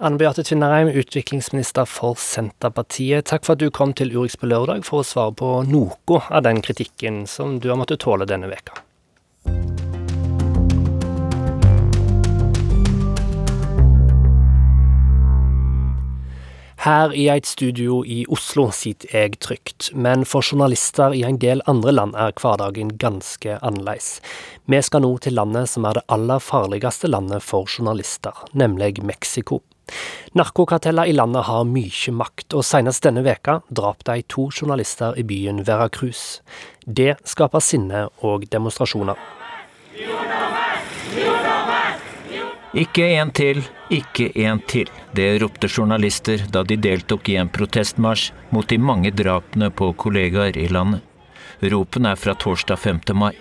[0.00, 3.26] Anne Beate Tvinnereim, utviklingsminister for Senterpartiet.
[3.28, 6.42] Takk for at du kom til Urix på lørdag for å svare på noe av
[6.42, 8.80] den kritikken som du har måttet tåle denne veka.
[9.46, 9.89] you
[16.80, 21.60] Her i et studio i Oslo sitter jeg trygt, men for journalister i en del
[21.68, 24.22] andre land er hverdagen ganske annerledes.
[24.64, 29.58] Vi skal nå til landet som er det aller farligste landet for journalister, nemlig Mexico.
[30.32, 35.26] Narkokarteller i landet har mye makt, og senest denne veka drap de to journalister i
[35.26, 36.40] byen Veracruz.
[36.86, 39.20] Det skaper sinne og demonstrasjoner.
[42.70, 44.86] Ikke en til, ikke en til.
[45.12, 50.54] Det ropte journalister da de deltok i en protestmarsj mot de mange drapene på kollegaer
[50.56, 51.02] i landet.
[51.60, 53.00] Ropene er fra torsdag 5.
[53.14, 53.34] mai.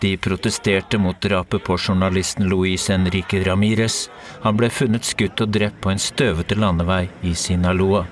[0.00, 4.10] De protesterte mot drapet på journalisten Luis Enrique Ramires.
[4.44, 8.06] Han ble funnet skutt og drept på en støvete landevei i Sinaloa.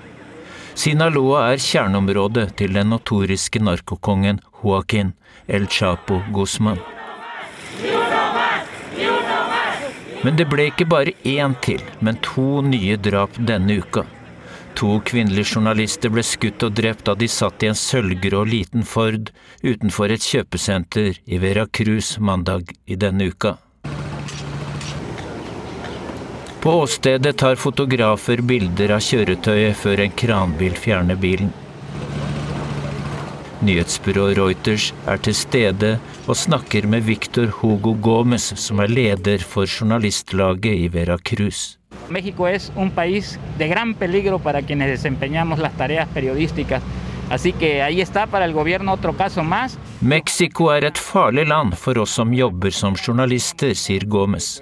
[0.73, 5.13] Sinaloa er kjerneområdet til den notoriske narkokongen Joaquin
[5.47, 6.81] El Chapo Guzman.
[10.23, 14.03] Men det ble ikke bare én til, men to nye drap denne uka.
[14.79, 19.31] To kvinnelige journalister ble skutt og drept da de satt i en sølvgrå liten Ford
[19.63, 23.55] utenfor et kjøpesenter i Veracruz mandag i denne uka.
[26.59, 31.53] På åstedet tar fotografer bilder av kjøretøyet før en kranbil fjerner bilen.
[33.59, 35.89] Nyhetsbyrået Reuters er til stede
[36.27, 41.75] og snakker med Victor Hugo Gomez, som er leder for journalistlaget i Veracruz.
[42.09, 46.81] México es un país de gran peligro para quienes desempeñamos las tareas periodísticas.
[47.29, 49.77] Así que ahí está para el gobierno otro caso más.
[50.01, 54.61] Mexico er et farlig land for oss som jobber som journalister, sier Gomez.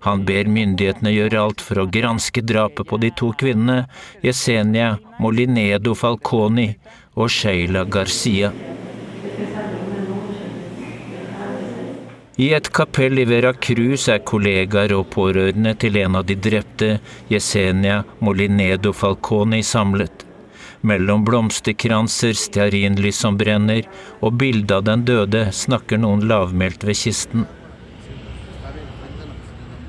[0.00, 3.86] Han ber myndighetene gjøre alt for å granske drapet på de to kvinnene,
[4.24, 6.72] Yesenia Molinedo Falconi
[7.14, 8.52] og Sheila Garcia.
[12.40, 16.94] I et kapell i Veracruz er kollegaer og pårørende til en av de drepte,
[17.30, 20.24] Yesenia Molinedo Falcone, samlet.
[20.82, 23.84] Mellom blomsterkranser, stearinlys som brenner,
[24.24, 27.44] og bildet av den døde snakker noen lavmælt ved kisten.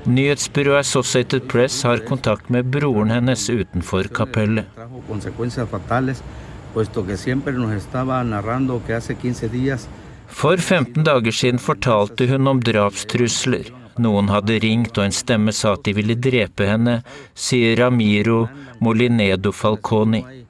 [0.04, 4.68] Nyhetsbyrået Associated Press har kontakt med broren hennes utenfor kapellet
[6.74, 9.88] puesto que siempre nos estaba narrando que hace 15 días
[10.26, 13.70] For 15 dager siden fortalte hun om drapstrusler.
[14.02, 16.96] Noen hadde ringt, og en stemme sa at de ville drepe henne,
[17.34, 18.48] sier Ramiro
[18.80, 20.24] Molinedo Falconi.
[20.24, 20.42] Eh.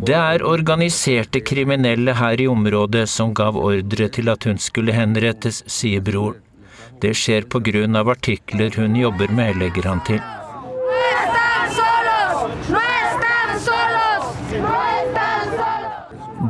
[0.00, 5.62] Det er organiserte kriminelle her i området som gav ordre til at hun skulle henrettes,
[5.66, 6.49] sier broren.
[7.00, 8.10] Det skjer pga.
[8.10, 10.20] artikler hun jobber med, legger han til.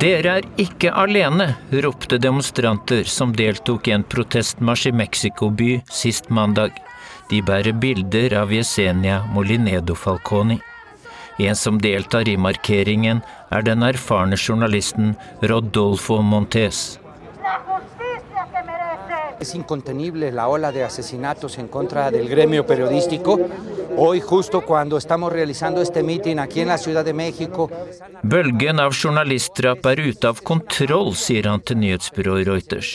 [0.01, 6.31] Dere er ikke alene, ropte demonstranter som deltok i en protestmarsj i Mexico by sist
[6.31, 6.73] mandag.
[7.31, 10.57] De bærer bilder av Yesenia Molinedo Falconi.
[11.39, 17.00] En som deltar i markeringen, er den erfarne journalisten Rodolfo Montes.
[19.40, 23.40] Es incontenible la ola de asesinatos en contra del gremio periodístico.
[23.96, 27.70] Hoy, justo cuando estamos realizando este meeting aquí en la Ciudad de México
[28.22, 32.90] Bølgen av journalistdrap er ute av kontroll, sier han til nyhetsbyrået Reuters.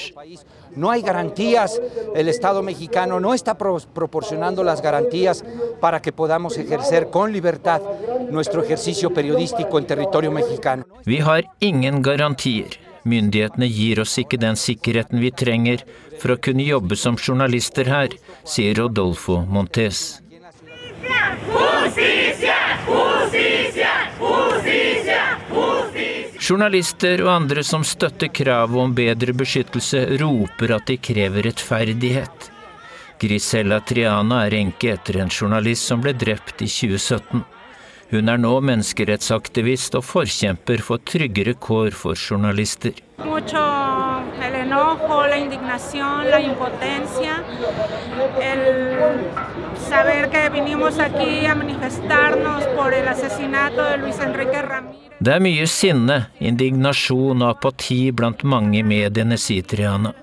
[0.75, 1.81] No hay garantías,
[2.15, 5.43] el Estado mexicano no está pro proporcionando las garantías
[5.79, 7.81] para que podamos ejercer con libertad
[8.29, 10.85] nuestro ejercicio periodístico en territorio mexicano.
[11.05, 12.79] Vi har ingen garantier.
[13.05, 15.83] Myndighetene gir oss ikke den sikkerheten vi trenger
[16.21, 18.15] for å kunne jobbe som journalister her,
[18.47, 20.21] sier Rodolfo Montes.
[26.45, 32.51] Journalister og andre som støtter kravet om bedre beskyttelse, roper at de krever rettferdighet.
[33.21, 37.45] Grisella Triana er enke etter en journalist som ble drept i 2017.
[38.11, 42.93] Hun er nå menneskerettsaktivist og forkjemper for tryggere kår for journalister.
[55.25, 60.13] Det er mye sinne, indignasjon og apati blant mange i mediene, sier Triana.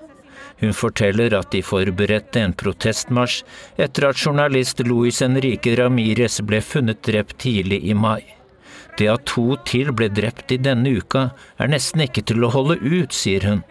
[0.61, 3.41] Hun forteller at de forberedte en protestmarsj
[3.85, 8.21] etter at journalist Luis Henrique Ramires ble funnet drept tidlig i mai.
[8.97, 12.77] Det at to til ble drept i denne uka, er nesten ikke til å holde
[12.77, 13.63] ut, sier hun.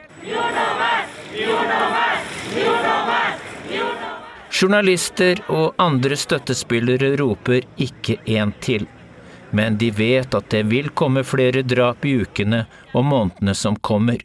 [4.53, 8.85] Journalister og andre støttespillere roper ikke en til.
[9.51, 14.21] Men de vet at det vil komme flere drap i ukene og månedene som kommer.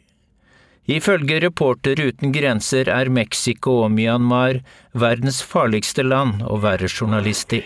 [0.88, 4.62] Ifølge Reporter uten grenser er Mexico og Myanmar
[4.96, 7.60] verdens farligste land å være journalist i.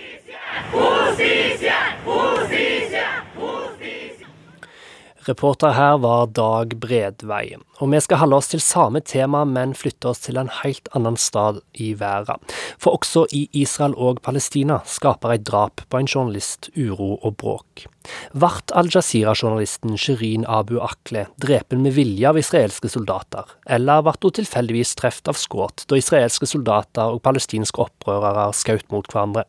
[5.22, 7.54] Reporter her var Dag Bredvei.
[7.78, 11.14] Og vi skal holde oss til samme tema, men flytte oss til en helt annen
[11.14, 12.42] stad i verden.
[12.82, 17.86] For også i Israel og Palestina skaper et drap på en journalist uro og bråk.
[18.34, 24.96] Vart Al-Jazeera-journalisten Shirin Abu Akle drept med vilje av israelske soldater, eller ble hun tilfeldigvis
[24.98, 29.46] truffet av skudd da israelske soldater og palestinske opprørere skjøt mot hverandre?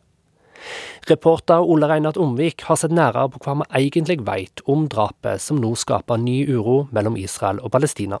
[1.10, 5.60] Reporter Ole Reinert Omvik har sett nærmere på hva vi egentlig vet om drapet som
[5.60, 8.20] nå skaper ny uro mellom Israel og Palestina.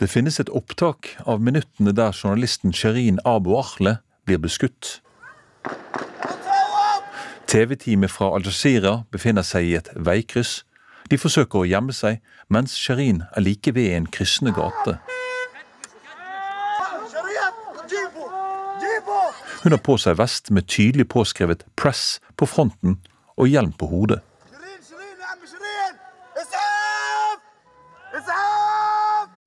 [0.00, 4.98] Det finnes et opptak av minuttene der journalisten Sherin Abu Ahle blir beskutt.
[7.46, 10.64] TV-teamet fra Al-Jazeera befinner seg i et veikryss.
[11.10, 12.18] De forsøker å gjemme seg,
[12.50, 14.98] mens Sherin er like ved en kryssende gate.
[19.62, 22.98] Hun har på seg vest med tydelig påskrevet 'Press' på fronten
[23.36, 24.20] og hjelm på hodet.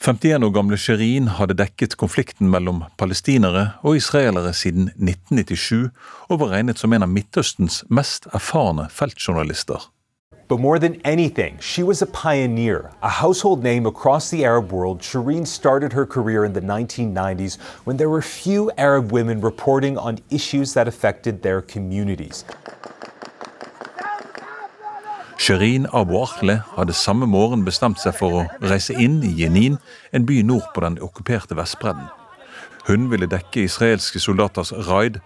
[0.07, 5.89] «51 år gamle Sherin hadde dekket konflikten mellom palestinere og israelere siden 1997,
[6.32, 9.89] og var regnet som en av Midtøstens mest erfarne feltjournalister.
[10.48, 15.02] But more than anything, she was a pioneer, a household name across the Arab world.
[15.02, 20.20] Shireen started her career in the 1990s when there were few Arab women reporting on
[20.30, 22.45] issues that affected their communities.
[25.38, 29.78] Shireen Abu Akhle hadde samme morgen bestemt seg for å reise inn i Jenin,
[30.12, 32.08] en by nord på den okkuperte Vestbredden.
[32.88, 35.20] Hun ville dekke israelske soldaters raid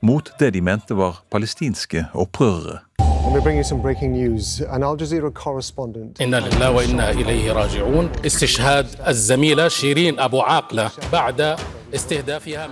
[0.00, 2.87] mot det de mente var palestinske opprørere.
[3.27, 4.61] Let me bring you some breaking news.
[4.61, 6.21] An Al Jazeera correspondent.
[6.21, 11.57] إنا لله وإنا إليه راجعون استشهاد الزميلة شيرين أبو عاقلة بعد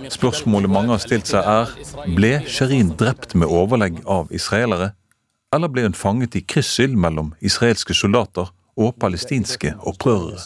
[0.08, 1.68] Spørsmålet mange har stilt seg er
[2.16, 4.88] ble Sherin drept med overlegg av israelere,
[5.54, 10.42] eller ble hun fanget i kryssild mellom israelske soldater og palestinske opprørere?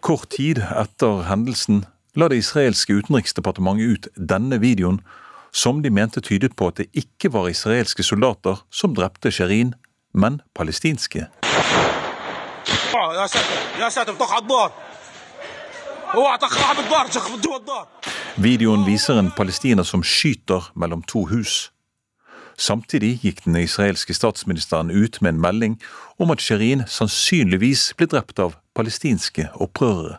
[0.00, 1.84] Kort tid etter hendelsen
[2.18, 4.98] la det israelske utenriksdepartementet ut denne videoen
[5.51, 9.73] som de mente tydet på at det ikke var israelske soldater som drepte Sherin,
[10.13, 11.27] men palestinske.
[18.37, 21.71] Videoen viser en palestiner som skyter mellom to hus.
[22.57, 25.75] Samtidig gikk den israelske statsministeren ut med en melding
[26.17, 30.17] om at Sherin sannsynligvis ble drept av palestinske opprørere.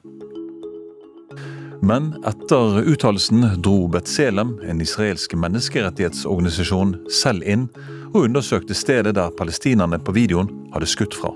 [1.83, 7.69] Men etter uttalelsen dro Betselem, en israelsk menneskerettighetsorganisasjon, selv inn
[8.15, 11.31] og undersøkte stedet der palestinerne på videoen hadde skutt fra.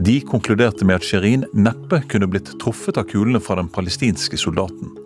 [0.00, 4.96] De konkluderte med at Sherin neppe kunne blitt truffet av kulene fra den palestinske soldaten.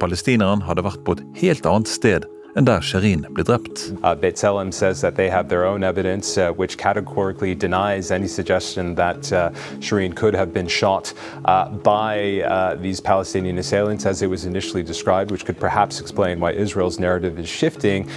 [0.00, 2.26] Palestineren hadde vært på et helt annet sted
[2.56, 3.92] enn der Sherin ble drept.
[4.02, 8.94] Uh, B'Tselem says that they have their own evidence uh, which categorically denies any suggestion
[8.94, 9.50] that uh,
[9.80, 11.12] Shireen could have been shot
[11.44, 16.40] uh, by uh, these Palestinian assailants as it was initially described, which could perhaps explain
[16.40, 18.08] why Israel's narrative is shifting.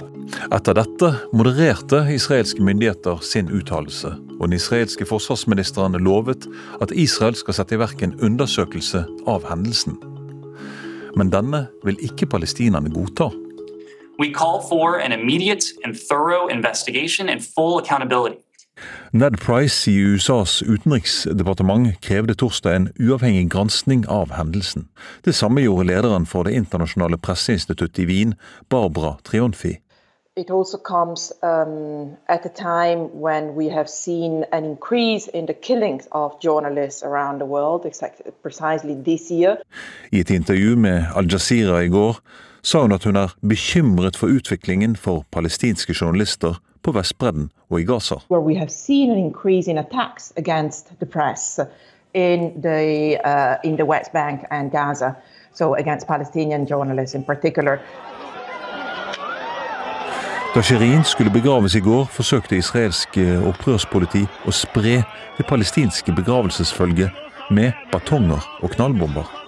[0.50, 6.46] Etter dette modererte israelske myndigheter sin uttalelse, og den israelske forsvarsministeren lovet
[6.80, 9.98] at Israel skal sette i verk en undersøkelse av hendelsen.
[11.18, 13.32] Men denne vil ikke palestinerne godta.
[14.20, 18.36] We call for an immediate and thorough investigation and full accountability.
[19.12, 24.88] Ned Price i USAs utenriksdepartement krevde torsdag en uavhengig granskning av hendelsen.
[25.24, 28.34] Det samme gjorde lederen for det internasjonale presseinstituttet i Wien,
[28.68, 29.78] Barbara Trionfi.
[30.36, 35.54] It also comes um, at a time when we have seen an increase in the
[35.54, 37.82] killings of journalists around the world,
[38.42, 39.56] precisely this year.
[40.12, 42.16] I et intervju med Al Jazeera i går
[42.62, 47.84] sa hun at hun er bekymret for utviklingen for palestinske journalister på Vestbredden og i
[47.84, 48.14] Gaza.
[52.14, 55.12] In the, uh, in the West Bank and Gaza,
[55.54, 57.78] so against Palestinian journalists in particular.
[60.54, 64.96] Da Shirin skulle begraves i går, forsøkte israelsk opprørspoliti å spre
[65.38, 67.10] det palestinske begravelsesfølget
[67.54, 69.39] med batonger og knallbomber.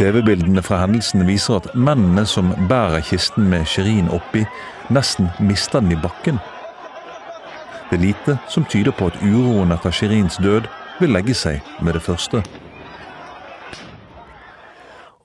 [0.00, 4.46] TV-bildene fra hendelsen viser at mennene som bærer kisten med Shirin oppi,
[4.88, 6.38] nesten mister den i bakken.
[7.90, 10.70] Det er lite som tyder på at uroen etter Shirins død
[11.02, 12.40] vil legge seg med det første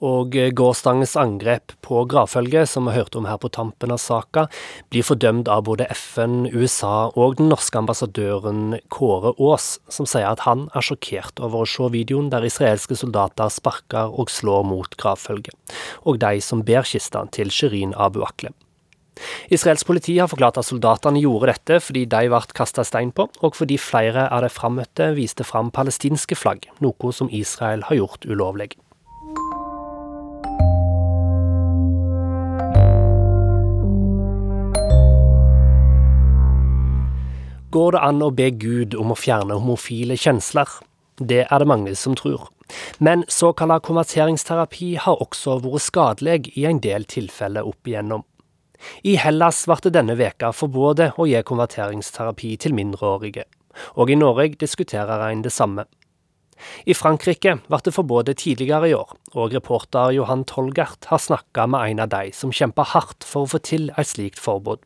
[0.06, 4.46] og gårsdagens angrep på gravfølget, som vi hørte om her på tampen av saka,
[4.94, 10.46] blir fordømt av både FN, USA og den norske ambassadøren Kåre Aas, som sier at
[10.46, 15.56] han er sjokkert over å se videoen der israelske soldater sparker og slår mot gravfølget,
[16.06, 18.54] og de som ber kista til Shirin Abu Akle.
[19.54, 23.56] Israels politi har forklart at soldatene gjorde dette fordi de ble kasta stein på, og
[23.56, 28.74] fordi flere av de frammøtte viste fram palestinske flagg, noe som Israel har gjort ulovlig.
[37.76, 40.70] Går det an å be Gud om å fjerne homofile kjensler?
[41.20, 42.46] Det er det mange som tror.
[43.04, 48.24] Men såkalla konverteringsterapi har også vært skadelig i en del tilfeller opp igjennom.
[49.04, 53.44] I Hellas ble denne veka forbudt å gi konverteringsterapi til mindreårige,
[54.00, 55.84] og i Norge diskuterer en det samme.
[56.88, 61.92] I Frankrike ble det forbudt tidligere i år, og reporter Johan Tolgert har snakka med
[61.92, 64.80] en av de som kjemper hardt for å få til et slikt forbud.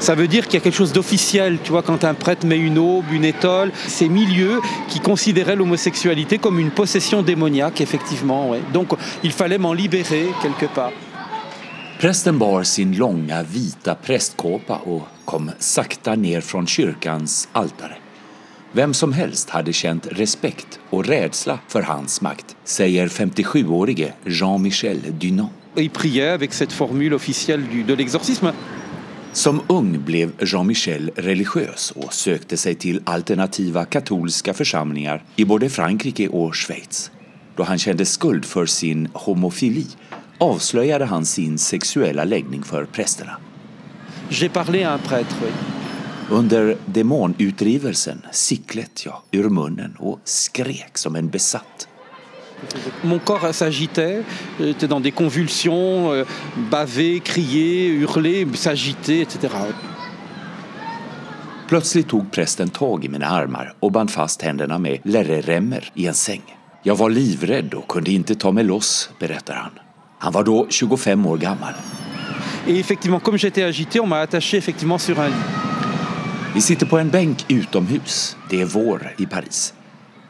[0.00, 2.58] Ça veut dire qu'il y a quelque chose d'officiel, tu vois, quand un prêtre met
[2.58, 8.50] une aube, une étole, ces milieux qui considéraient l'homosexualité comme une possession démoniaque, effectivement.
[8.50, 8.60] Ouais.
[8.72, 8.88] Donc
[9.24, 10.92] il fallait m'en libérer quelque part.
[11.98, 17.96] Prästen bar sin långa vita prästkåpa och kom sakta ner från kyrkans altare.
[18.72, 25.50] Vem som helst hade känt respekt och rädsla för hans makt, säger 57-årige Jean-Michel Dunant.
[25.76, 28.52] Il priait avec cette formule officielle du, de l'exorcisme.
[29.32, 36.30] Som ung blev Jean-Michel religiøs og søkte seg til alternativa katolske forsamlinger i både Frankrike
[36.32, 37.08] og Schweiz.
[37.58, 39.86] Da han kjente skuld for sin homofili
[40.40, 42.86] avslöjade han sin seksuelle legning for
[45.42, 45.52] oui.
[46.30, 51.87] Under demonutdrivelsen siklet jeg ur munnen og skrek som en besatt.
[53.02, 54.22] Mon corps s'agitait,
[54.60, 56.24] j'étais dans des convulsions, euh,
[57.24, 59.48] crier, hurler, s'agiter, etc.
[61.68, 66.14] Plötsligt tog prästen tag i mina armar och band fast händerna med lärreremmer i en
[66.14, 66.42] säng.
[66.82, 69.70] Jag var livrädd och kunde inte ta mig loss, berättar han.
[70.18, 71.74] Han var då 25 år gammal.
[72.66, 75.68] Et effectivement, comme j'étais agité, on m'a attaché effectivement sur un lit.
[76.54, 78.36] Vi sitter på en bänk utomhus.
[78.50, 79.74] Det är vår i Paris.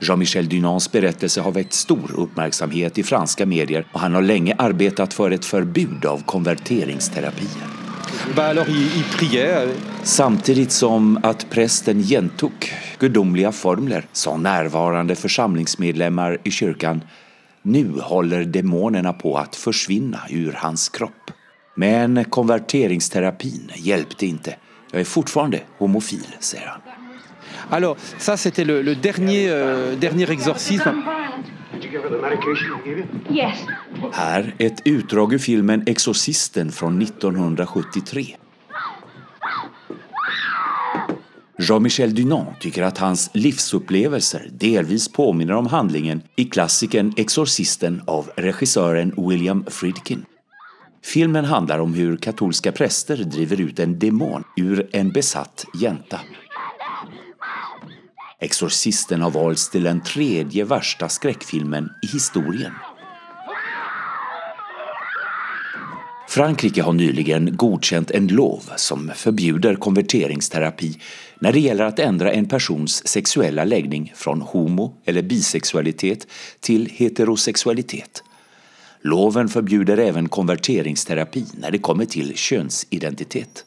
[0.00, 5.14] Jean-Michel Dunans berättelse har väckt stor uppmärksamhet i franska medier och han har länge arbetat
[5.14, 7.62] för ett förbud av konverteringsterapier.
[10.02, 17.00] Samtidigt som att prästen gentog gudomliga formler sa närvarande församlingsmedlemmar i kyrkan
[17.62, 21.30] nu håller demonerna på att försvinna ur hans kropp.
[21.76, 24.56] Men konverteringsterapin hjälpte inte.
[24.90, 26.87] Jag är fortfarande homofil, säger han.
[27.70, 31.02] Alors, ça, c'était le, le, dernier, euh, dernier exorcisme.
[34.12, 38.36] Her et utdrag ur filmen Exorcisten fra 1973.
[41.58, 49.12] Jean-Michel Dunant tycker att hans livsupplevelser delvis påminner om handlingen i klassikern Exorcisten av regissøren
[49.16, 50.24] William Friedkin.
[51.04, 56.20] Filmen handler om hur katolska präster driver ut en demon ur en besatt jänta.
[58.40, 62.72] Exorcisten har valts till den tredje värsta skräckfilmen i historien.
[66.28, 71.00] Frankrike har nyligen godkänt en lov som förbjuder konverteringsterapi
[71.40, 76.26] när det gäller att ändra en persons sexuella läggning från homo eller bisexualitet
[76.60, 78.22] till heterosexualitet.
[79.00, 83.64] Loven förbjuder även konverteringsterapi när det kommer till könsidentitet.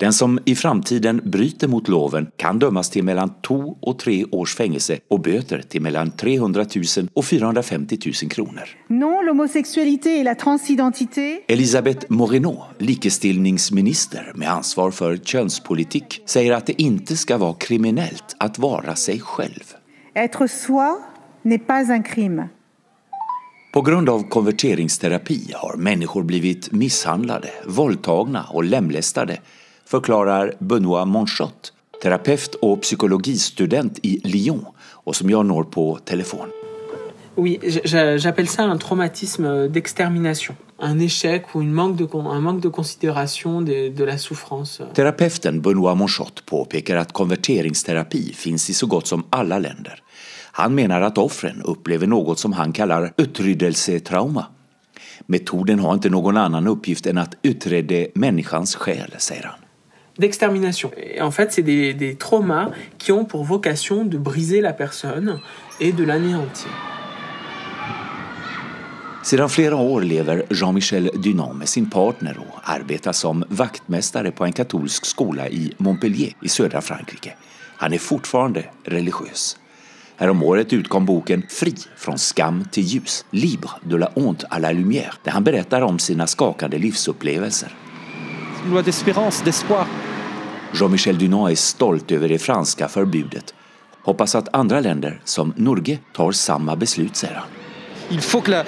[0.00, 4.54] Den som i framtiden bryter mot loven kan dömas till mellan to och tre års
[4.54, 6.64] fängelse och böter till mellan 300
[6.96, 8.68] 000 och 450 000 kronor.
[8.88, 11.40] Non, l'homosexualité et la transidentité.
[11.48, 18.58] Elisabeth Moreno, likestillningsminister med ansvar för könspolitik, säger att det inte ska vara kriminellt att
[18.58, 19.74] vara sig själv.
[20.14, 20.96] Être soi
[21.42, 22.48] n'est pas un crime.
[23.74, 29.38] På grund av konverteringsterapi har människor blivit misshandlade, våldtagna och lemlästade
[29.94, 31.72] förklarar Benoit Monchot,
[32.02, 34.64] terapeut og psykologistudent i Lyon
[35.04, 36.50] og som jeg når på telefon.
[37.36, 40.54] Oui, j'appelle ça un traumatisme d'extermination.
[40.78, 44.82] Un échec ou une manque de, un manque de considération de, de la souffrance.
[44.94, 50.02] Terapeuten Benoit Monchot påpekar att konverteringsterapi finns i så gott som alla länder.
[50.52, 54.46] Han menar att offren upplever något som han kallar utryddelsetrauma.
[55.26, 59.63] Metoden har inte någon annan uppgift än att utreda människans själ, säger han.
[60.18, 60.90] D'extermination.
[60.96, 65.40] Et en fait, c'est des, des, traumas qui ont pour vocation de briser la personne
[65.80, 66.70] et de l'anéantir.
[69.24, 74.52] Sedan flera år lever Jean-Michel Dunant med sin partner och arbetar som vaktmästare på en
[74.52, 77.32] katolsk skola i Montpellier i södra Frankrike.
[77.76, 79.56] Han är fortfarande religiös.
[80.16, 85.14] Häromåret utkom boken Fri från skam till ljus, Libre de la honte à la lumière,
[85.22, 87.76] där han berättar om sina skakande livsupplevelser.
[90.74, 93.54] Jean-Michel Dunant är stolt över det franska förbudet.
[94.02, 97.46] Hoppas att andra länder, som Norge, tar samma beslut, säger han.
[98.10, 98.64] Il faut que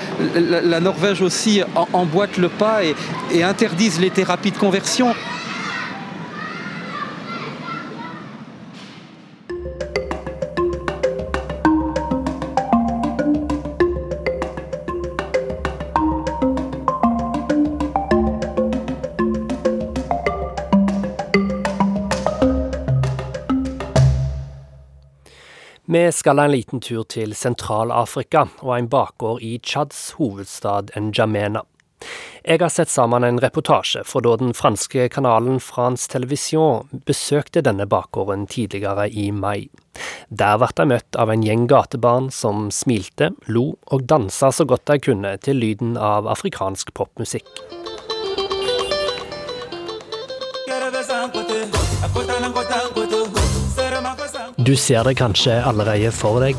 [0.62, 5.14] la, Norvège aussi emboîte le pas et interdise les thérapies de conversion.
[26.12, 31.64] Skal en liten tur til Sentral-Afrika og en bakgård i Tsjads hovedstad N'Djamena.
[32.44, 37.88] Jeg har sett sammen en reportasje fra da den franske kanalen France Television besøkte denne
[37.90, 39.66] bakgården tidligere i mai.
[40.30, 44.86] Der ble de møtt av en gjeng gatebarn som smilte, lo og dansa så godt
[44.92, 47.50] de kunne til lyden av afrikansk popmusikk.
[54.66, 56.58] Du ser det kanskje allerede for deg.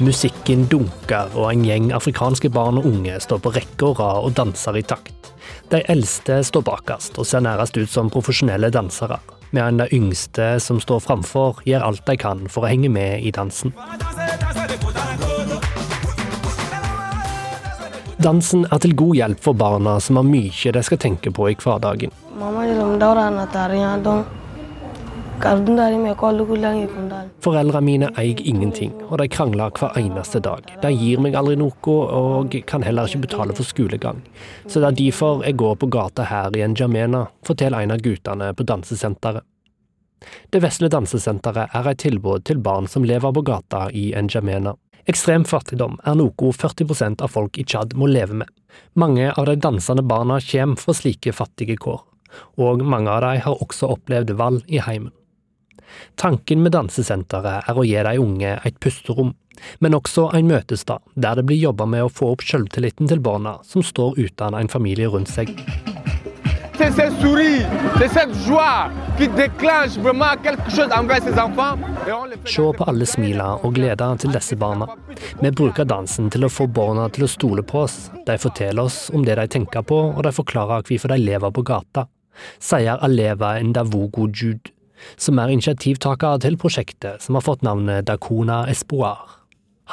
[0.00, 4.32] Musikken dunker, og en gjeng afrikanske barn og unge står på rekke og rad og
[4.38, 5.28] danser i takt.
[5.68, 9.18] De eldste står bakerst og ser nærest ut som profesjonelle dansere,
[9.52, 13.34] mens de yngste som står framfor, gjør alt de kan for å henge med i
[13.36, 13.76] dansen.
[18.16, 21.60] Dansen er til god hjelp for barna som har mye de skal tenke på i
[21.60, 22.16] hverdagen.
[27.44, 30.64] Foreldrene mine eier ingenting, og de krangler hver eneste dag.
[30.82, 34.22] De gir meg aldri noe, og kan heller ikke betale for skolegang.
[34.66, 38.52] Så det er derfor jeg går på gata her i N'Djamena, forteller en av guttene
[38.56, 39.44] på dansesenteret.
[40.50, 44.74] Det vesle dansesenteret er et tilbud til barn som lever på gata i N'Djamena.
[45.06, 48.48] Ekstrem fattigdom er noe 40% av folk i Tsjad må leve med.
[48.98, 52.00] Mange av de dansende barna kommer fra slike fattige kår,
[52.58, 55.12] og mange av dem har også opplevd vold i heimen.
[56.16, 59.34] Tanken med dansesenteret er å gi de unge et pusterom,
[59.80, 63.58] men også en møtestad der det blir jobba med å få opp selvtilliten til barna
[63.64, 65.54] som står uten en familie rundt seg.
[66.76, 67.66] C'est ce sourire,
[67.98, 71.78] c'est cette joie qui déclenche vraiment quelque chose envers ces enfants.
[72.44, 74.84] Se på alle smilene og gleden til disse barna.
[75.40, 78.10] Vi bruker dansen til å få barna til å stole på oss.
[78.26, 81.64] De forteller oss om det de tenker på, og de forklarer hvorfor de lever på
[81.64, 82.04] gata,
[82.60, 84.75] sier Aleva Ndavogo Jude,
[85.16, 89.36] som er initiativtaker til prosjektet som har fått navnet Dakona Espoir.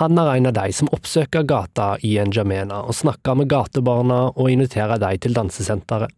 [0.01, 4.49] Han er en av de som oppsøker gata i Njamena og snakker med gatebarna og
[4.49, 6.09] inviterer de til dansesenteret.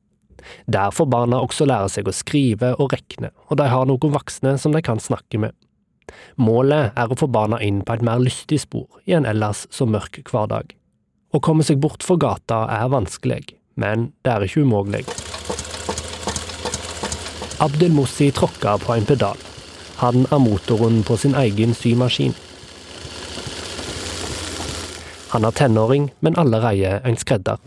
[0.72, 4.56] Der får barna også lære seg å skrive og regne, og de har noen voksne
[4.62, 5.56] som de kan snakke med.
[6.38, 9.90] Målet er å få barna inn på et mer lystig spor i en ellers så
[9.90, 10.76] mørk hverdag.
[11.36, 15.04] Å komme seg bort fra gata er vanskelig, men det er ikke umulig.
[17.60, 19.38] Abdel Mossi tråkker på en pedal.
[20.02, 22.34] Han er motoren på sin egen symaskin.
[25.32, 27.58] Han er tenåring, men allerede en skredder.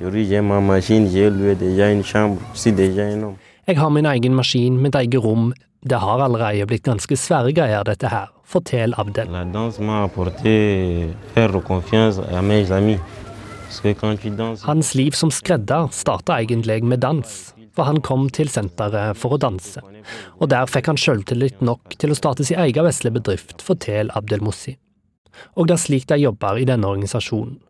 [3.69, 5.53] Jeg har min egen maskin, mitt eget rom.
[5.81, 9.29] Det har allerede blitt ganske svære greier, dette her, forteller Abdel.
[14.65, 19.39] Hans liv som skredder starta egentlig med dans, for han kom til senteret for å
[19.39, 19.79] danse.
[20.43, 24.75] Og der fikk han sjøltillit nok til å starte sin egen vesle bedrift, forteller Abdelmossi.
[25.55, 27.61] Og det er slik de jobber i denne organisasjonen.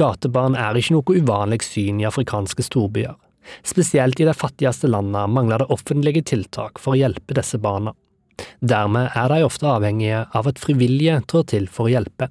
[0.00, 3.18] Gatebarn er ikke noe uvanlig syn i afrikanske storbyer.
[3.66, 7.92] Spesielt i de fattigste landene mangler det offentlige tiltak for å hjelpe disse barna.
[8.64, 12.30] Dermed er de ofte avhengige av at frivillige trår til for å hjelpe.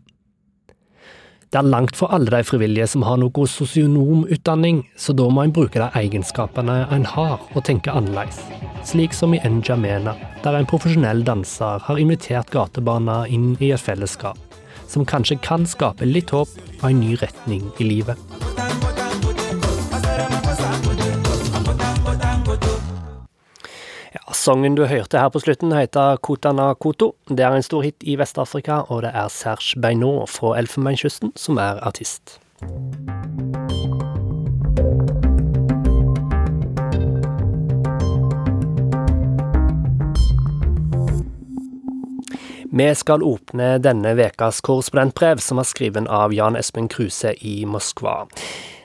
[1.53, 5.51] Det er langt for alle de frivillige som har noe sosionomutdanning, så da må en
[5.53, 8.39] bruke de egenskapene en har, og tenke annerledes.
[8.89, 14.41] Slik som i N'Djamena, der en profesjonell danser har invitert gatebarna inn i et fellesskap,
[14.89, 18.92] som kanskje kan skape litt håp og en ny retning i livet.
[24.43, 27.13] Sangen du hørte her på slutten, heter Kotana Koto.
[27.29, 31.61] Det er en stor hit i Vest-Afrika, og det er Serge Beinot fra Elfenbenskysten som
[31.63, 32.41] er artist.
[42.67, 48.25] Vi skal åpne denne ukas korrespondentbrev, som er skrevet av Jan Espen Kruse i Moskva.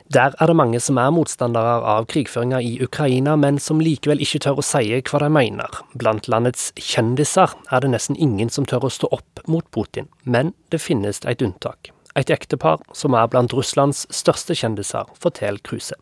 [0.09, 4.41] Der er det mange som er motstandere av krigføringa i Ukraina, men som likevel ikke
[4.47, 5.83] tør å si hva de mener.
[6.01, 10.55] Blant landets kjendiser er det nesten ingen som tør å stå opp mot Putin, men
[10.73, 11.93] det finnes et unntak.
[12.17, 16.01] Et ektepar som er blant Russlands største kjendiser, forteller Kruse.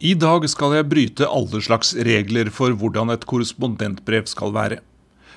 [0.00, 4.80] I dag skal jeg bryte alle slags regler for hvordan et korrespondentbrev skal være.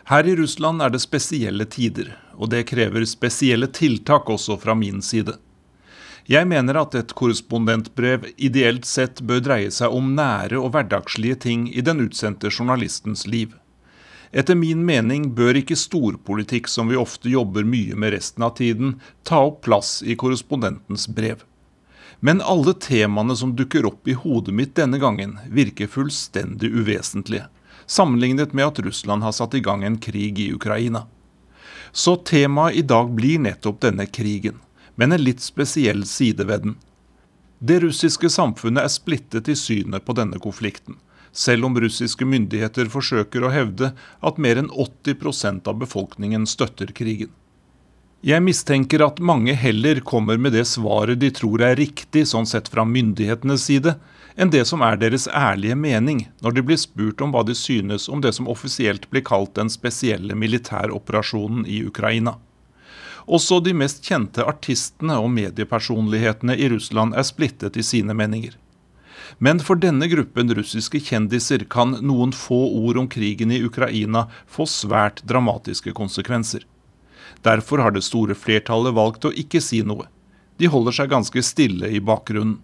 [0.08, 5.04] Her i Russland er det spesielle tider, og det krever spesielle tiltak også fra min
[5.04, 5.36] side.
[6.24, 11.66] Jeg mener at et korrespondentbrev ideelt sett bør dreie seg om nære og hverdagslige ting
[11.68, 13.52] i den utsendte journalistens liv.
[14.32, 18.96] Etter min mening bør ikke storpolitikk, som vi ofte jobber mye med resten av tiden,
[19.28, 21.44] ta opp plass i korrespondentens brev.
[22.24, 27.50] Men alle temaene som dukker opp i hodet mitt denne gangen, virker fullstendig uvesentlige,
[27.86, 31.04] sammenlignet med at Russland har satt i gang en krig i Ukraina.
[31.92, 34.64] Så temaet i dag blir nettopp denne krigen
[34.96, 36.76] men en litt spesiell side ved den.
[37.60, 40.98] Det russiske samfunnet er splittet i synet på denne konflikten,
[41.32, 47.32] selv om russiske myndigheter forsøker å hevde at mer enn 80% av befolkningen støtter krigen.
[48.24, 52.70] Jeg mistenker at mange heller kommer med det svaret de tror er riktig sånn sett
[52.72, 53.98] fra myndighetenes side,
[54.40, 58.08] enn det som er deres ærlige mening når de blir spurt om hva de synes
[58.08, 62.38] om det som offisielt blir kalt den spesielle militæroperasjonen i Ukraina.
[63.27, 68.57] Også de mest kjente artistene og mediepersonlighetene i Russland er splittet i sine meninger.
[69.39, 74.67] Men for denne gruppen russiske kjendiser kan noen få ord om krigen i Ukraina få
[74.67, 76.65] svært dramatiske konsekvenser.
[77.45, 80.09] Derfor har det store flertallet valgt å ikke si noe.
[80.59, 82.59] De holder seg ganske stille i bakgrunnen.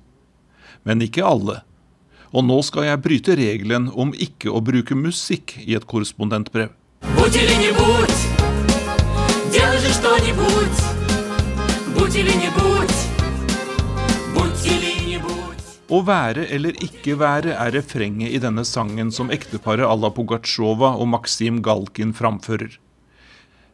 [0.82, 1.61] Men ikke alle.
[2.34, 6.72] Og nå skal jeg bryte regelen om ikke å bruke musikk i et korrespondentbrev.
[7.14, 8.27] Будь или не будь.
[9.98, 10.78] Делай же что-нибудь,
[11.98, 12.98] будь или не будь,
[14.34, 15.64] будь или не будь.
[15.90, 21.09] Å være eller ikke være er refrenget i denne sangen som ekteparet Alla Pugatsjova og
[21.11, 22.76] Maksim Galkin framfører.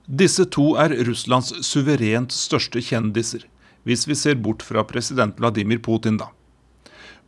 [0.07, 3.45] Disse to er Russlands suverent største kjendiser,
[3.85, 6.31] hvis vi ser bort fra president Vladimir Putin, da.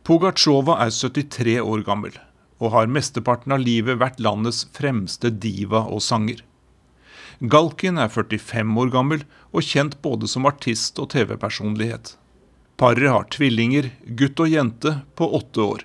[0.01, 2.17] Pugatsjova er 73 år gammel
[2.57, 6.41] og har mesteparten av livet vært landets fremste diva og sanger.
[7.40, 9.20] Galkin er 45 år gammel
[9.54, 12.16] og kjent både som artist og TV-personlighet.
[12.78, 15.84] Paret har tvillinger, gutt og jente, på åtte år.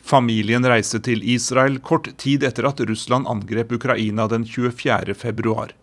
[0.00, 5.12] Familien reiste til Israel kort tid etter at Russland angrep Ukraina den 24.
[5.12, 5.76] februar.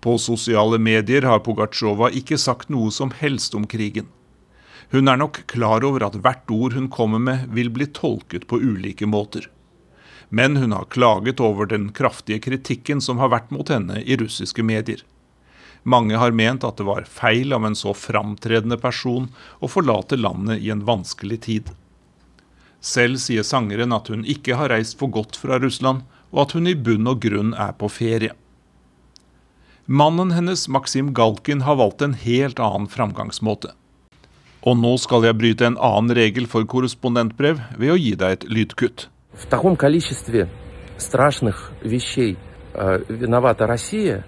[0.00, 4.06] På sosiale medier har Pugatsjova ikke sagt noe som helst om krigen.
[4.94, 8.62] Hun er nok klar over at hvert ord hun kommer med, vil bli tolket på
[8.62, 9.50] ulike måter
[10.30, 14.62] men hun har klaget over den kraftige kritikken som har vært mot henne i russiske
[14.62, 15.02] medier.
[15.82, 20.62] Mange har ment at det var feil av en så framtredende person å forlate landet
[20.62, 21.72] i en vanskelig tid.
[22.80, 26.68] Selv sier sangeren at hun ikke har reist for godt fra Russland, og at hun
[26.70, 28.36] i bunn og grunn er på ferie.
[29.90, 33.72] Mannen hennes, Maksim Galkin, har valgt en helt annen framgangsmåte.
[34.62, 38.46] Og nå skal jeg bryte en annen regel for korrespondentbrev ved å gi deg et
[38.52, 39.08] lydkutt
[39.39, 40.49] В таком количестве
[40.97, 42.37] страшных вещей
[42.73, 44.25] э, виновата Россия,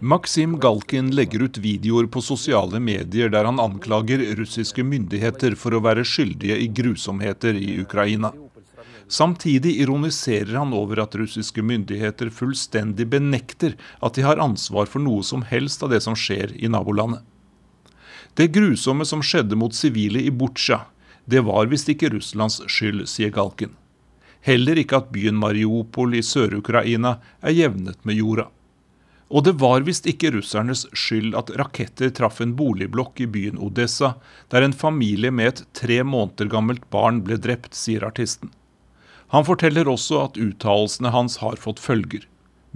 [0.00, 5.82] Maxim Galkin legger ut videoer på sosiale medier der han anklager russiske myndigheter for å
[5.84, 8.32] være skyldige i grusomheter i Ukraina.
[9.08, 15.22] Samtidig ironiserer han over at russiske myndigheter fullstendig benekter at de har ansvar for noe
[15.22, 17.20] som helst av det som skjer i nabolandet.
[18.32, 20.86] Det grusomme som skjedde mot sivile i Butsja,
[21.26, 23.76] det var visst ikke Russlands skyld, sier Galkin.
[24.43, 28.49] Heller ikke at byen Mariupol i Sør-Ukraina er jevnet med jorda.
[29.33, 34.13] Og det var visst ikke russernes skyld at raketter traff en boligblokk i byen Odessa,
[34.51, 38.51] der en familie med et tre måneder gammelt barn ble drept, sier artisten.
[39.33, 42.27] Han forteller også at uttalelsene hans har fått følger.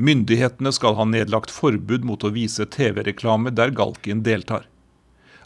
[0.01, 4.65] Myndighetene skal ha nedlagt forbud mot å vise TV-reklame der Galkin deltar.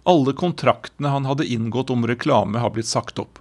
[0.07, 3.40] Alle kontraktene han hadde inngått om reklame, har blitt sagt opp.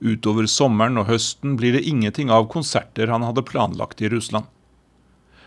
[0.00, 4.44] Utover sommeren og høsten blir det ingenting av konserter han hadde planlagt i Russland.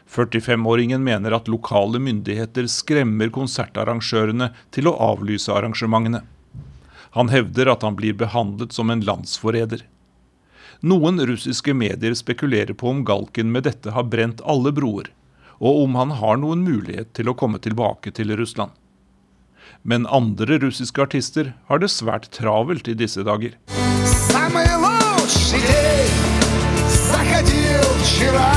[0.09, 6.23] 45-åringen mener at lokale myndigheter skremmer konsertarrangørene til å avlyse arrangementene.
[7.13, 9.85] Han hevder at han blir behandlet som en landsforræder.
[10.81, 15.11] Noen russiske medier spekulerer på om Galken med dette har brent alle broer,
[15.59, 18.71] og om han har noen mulighet til å komme tilbake til Russland.
[19.83, 23.59] Men andre russiske artister har det svært travelt i disse dager
[24.48, 26.14] Самый лучший день
[26.86, 28.52] заходил вчера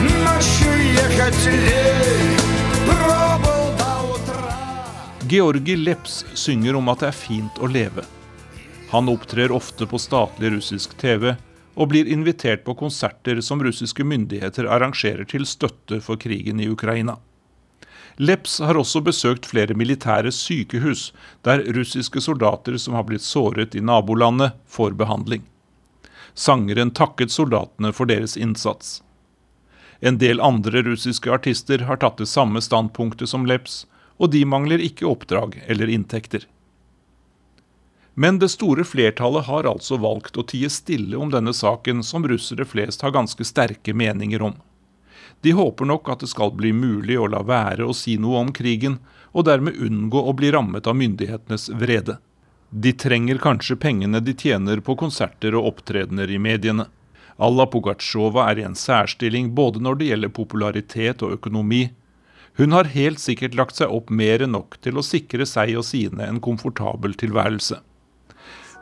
[0.00, 2.36] Ночью ехать лень
[5.28, 8.04] Georgi Leps synger om at det er fint å leve.
[8.92, 11.32] Han opptrer ofte på statlig russisk TV
[11.74, 17.16] og blir invitert på konserter som russiske myndigheter arrangerer til støtte for krigen i Ukraina.
[18.21, 21.07] Leps har også besøkt flere militære sykehus,
[21.41, 25.41] der russiske soldater som har blitt såret i nabolandet, får behandling.
[26.37, 28.99] Sangeren takket soldatene for deres innsats.
[30.05, 33.87] En del andre russiske artister har tatt det samme standpunktet som Leps,
[34.21, 36.45] og de mangler ikke oppdrag eller inntekter.
[38.13, 42.69] Men det store flertallet har altså valgt å tie stille om denne saken, som russere
[42.69, 44.61] flest har ganske sterke meninger om.
[45.41, 48.51] De håper nok at det skal bli mulig å la være å si noe om
[48.53, 48.99] krigen,
[49.31, 52.17] og dermed unngå å bli rammet av myndighetenes vrede.
[52.71, 56.85] De trenger kanskje pengene de tjener på konserter og opptredener i mediene.
[57.41, 61.89] Alla Pugatsjova er i en særstilling både når det gjelder popularitet og økonomi.
[62.59, 65.87] Hun har helt sikkert lagt seg opp mer enn nok til å sikre seg og
[65.87, 67.79] sine en komfortabel tilværelse.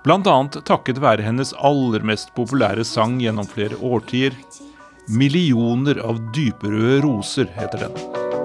[0.03, 0.37] Bl.a.
[0.69, 4.37] takket være hennes aller mest populære sang gjennom flere årtier.
[5.09, 7.93] 'Millioner av dyperøde roser' heter den.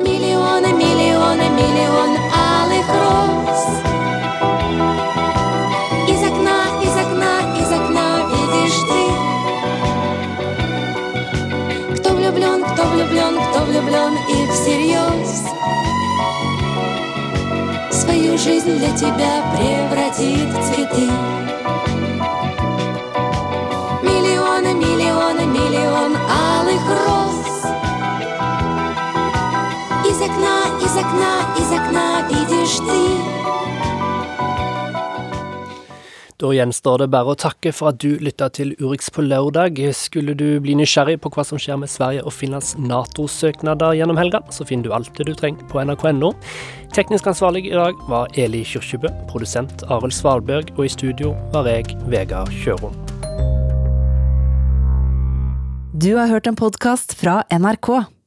[0.01, 3.62] Миллионы, миллионы, миллионы алых роз
[6.09, 9.03] Из окна, из окна, из окна видишь ты
[11.97, 15.33] Кто влюблен, кто влюблен, кто влюблен и всерьез
[17.91, 21.09] Свою жизнь для тебя превратит в цветы
[31.04, 33.40] окна, из окна, из окна видишь ты
[36.40, 39.76] Da gjenstår det bare å takke for at du lytta til Urix på lørdag.
[39.92, 44.40] Skulle du bli nysgjerrig på hva som skjer med Sverige og Finlands Nato-søknader gjennom helga,
[44.48, 46.32] så finner du alt det du trenger på nrk.no.
[46.96, 51.92] Teknisk ansvarlig i dag var Eli Kyrkjebø, produsent Arild Svalberg, og i studio var jeg,
[52.08, 52.96] Vegard Kjørom.
[55.92, 58.08] Du har hørt en podkast fra NRK.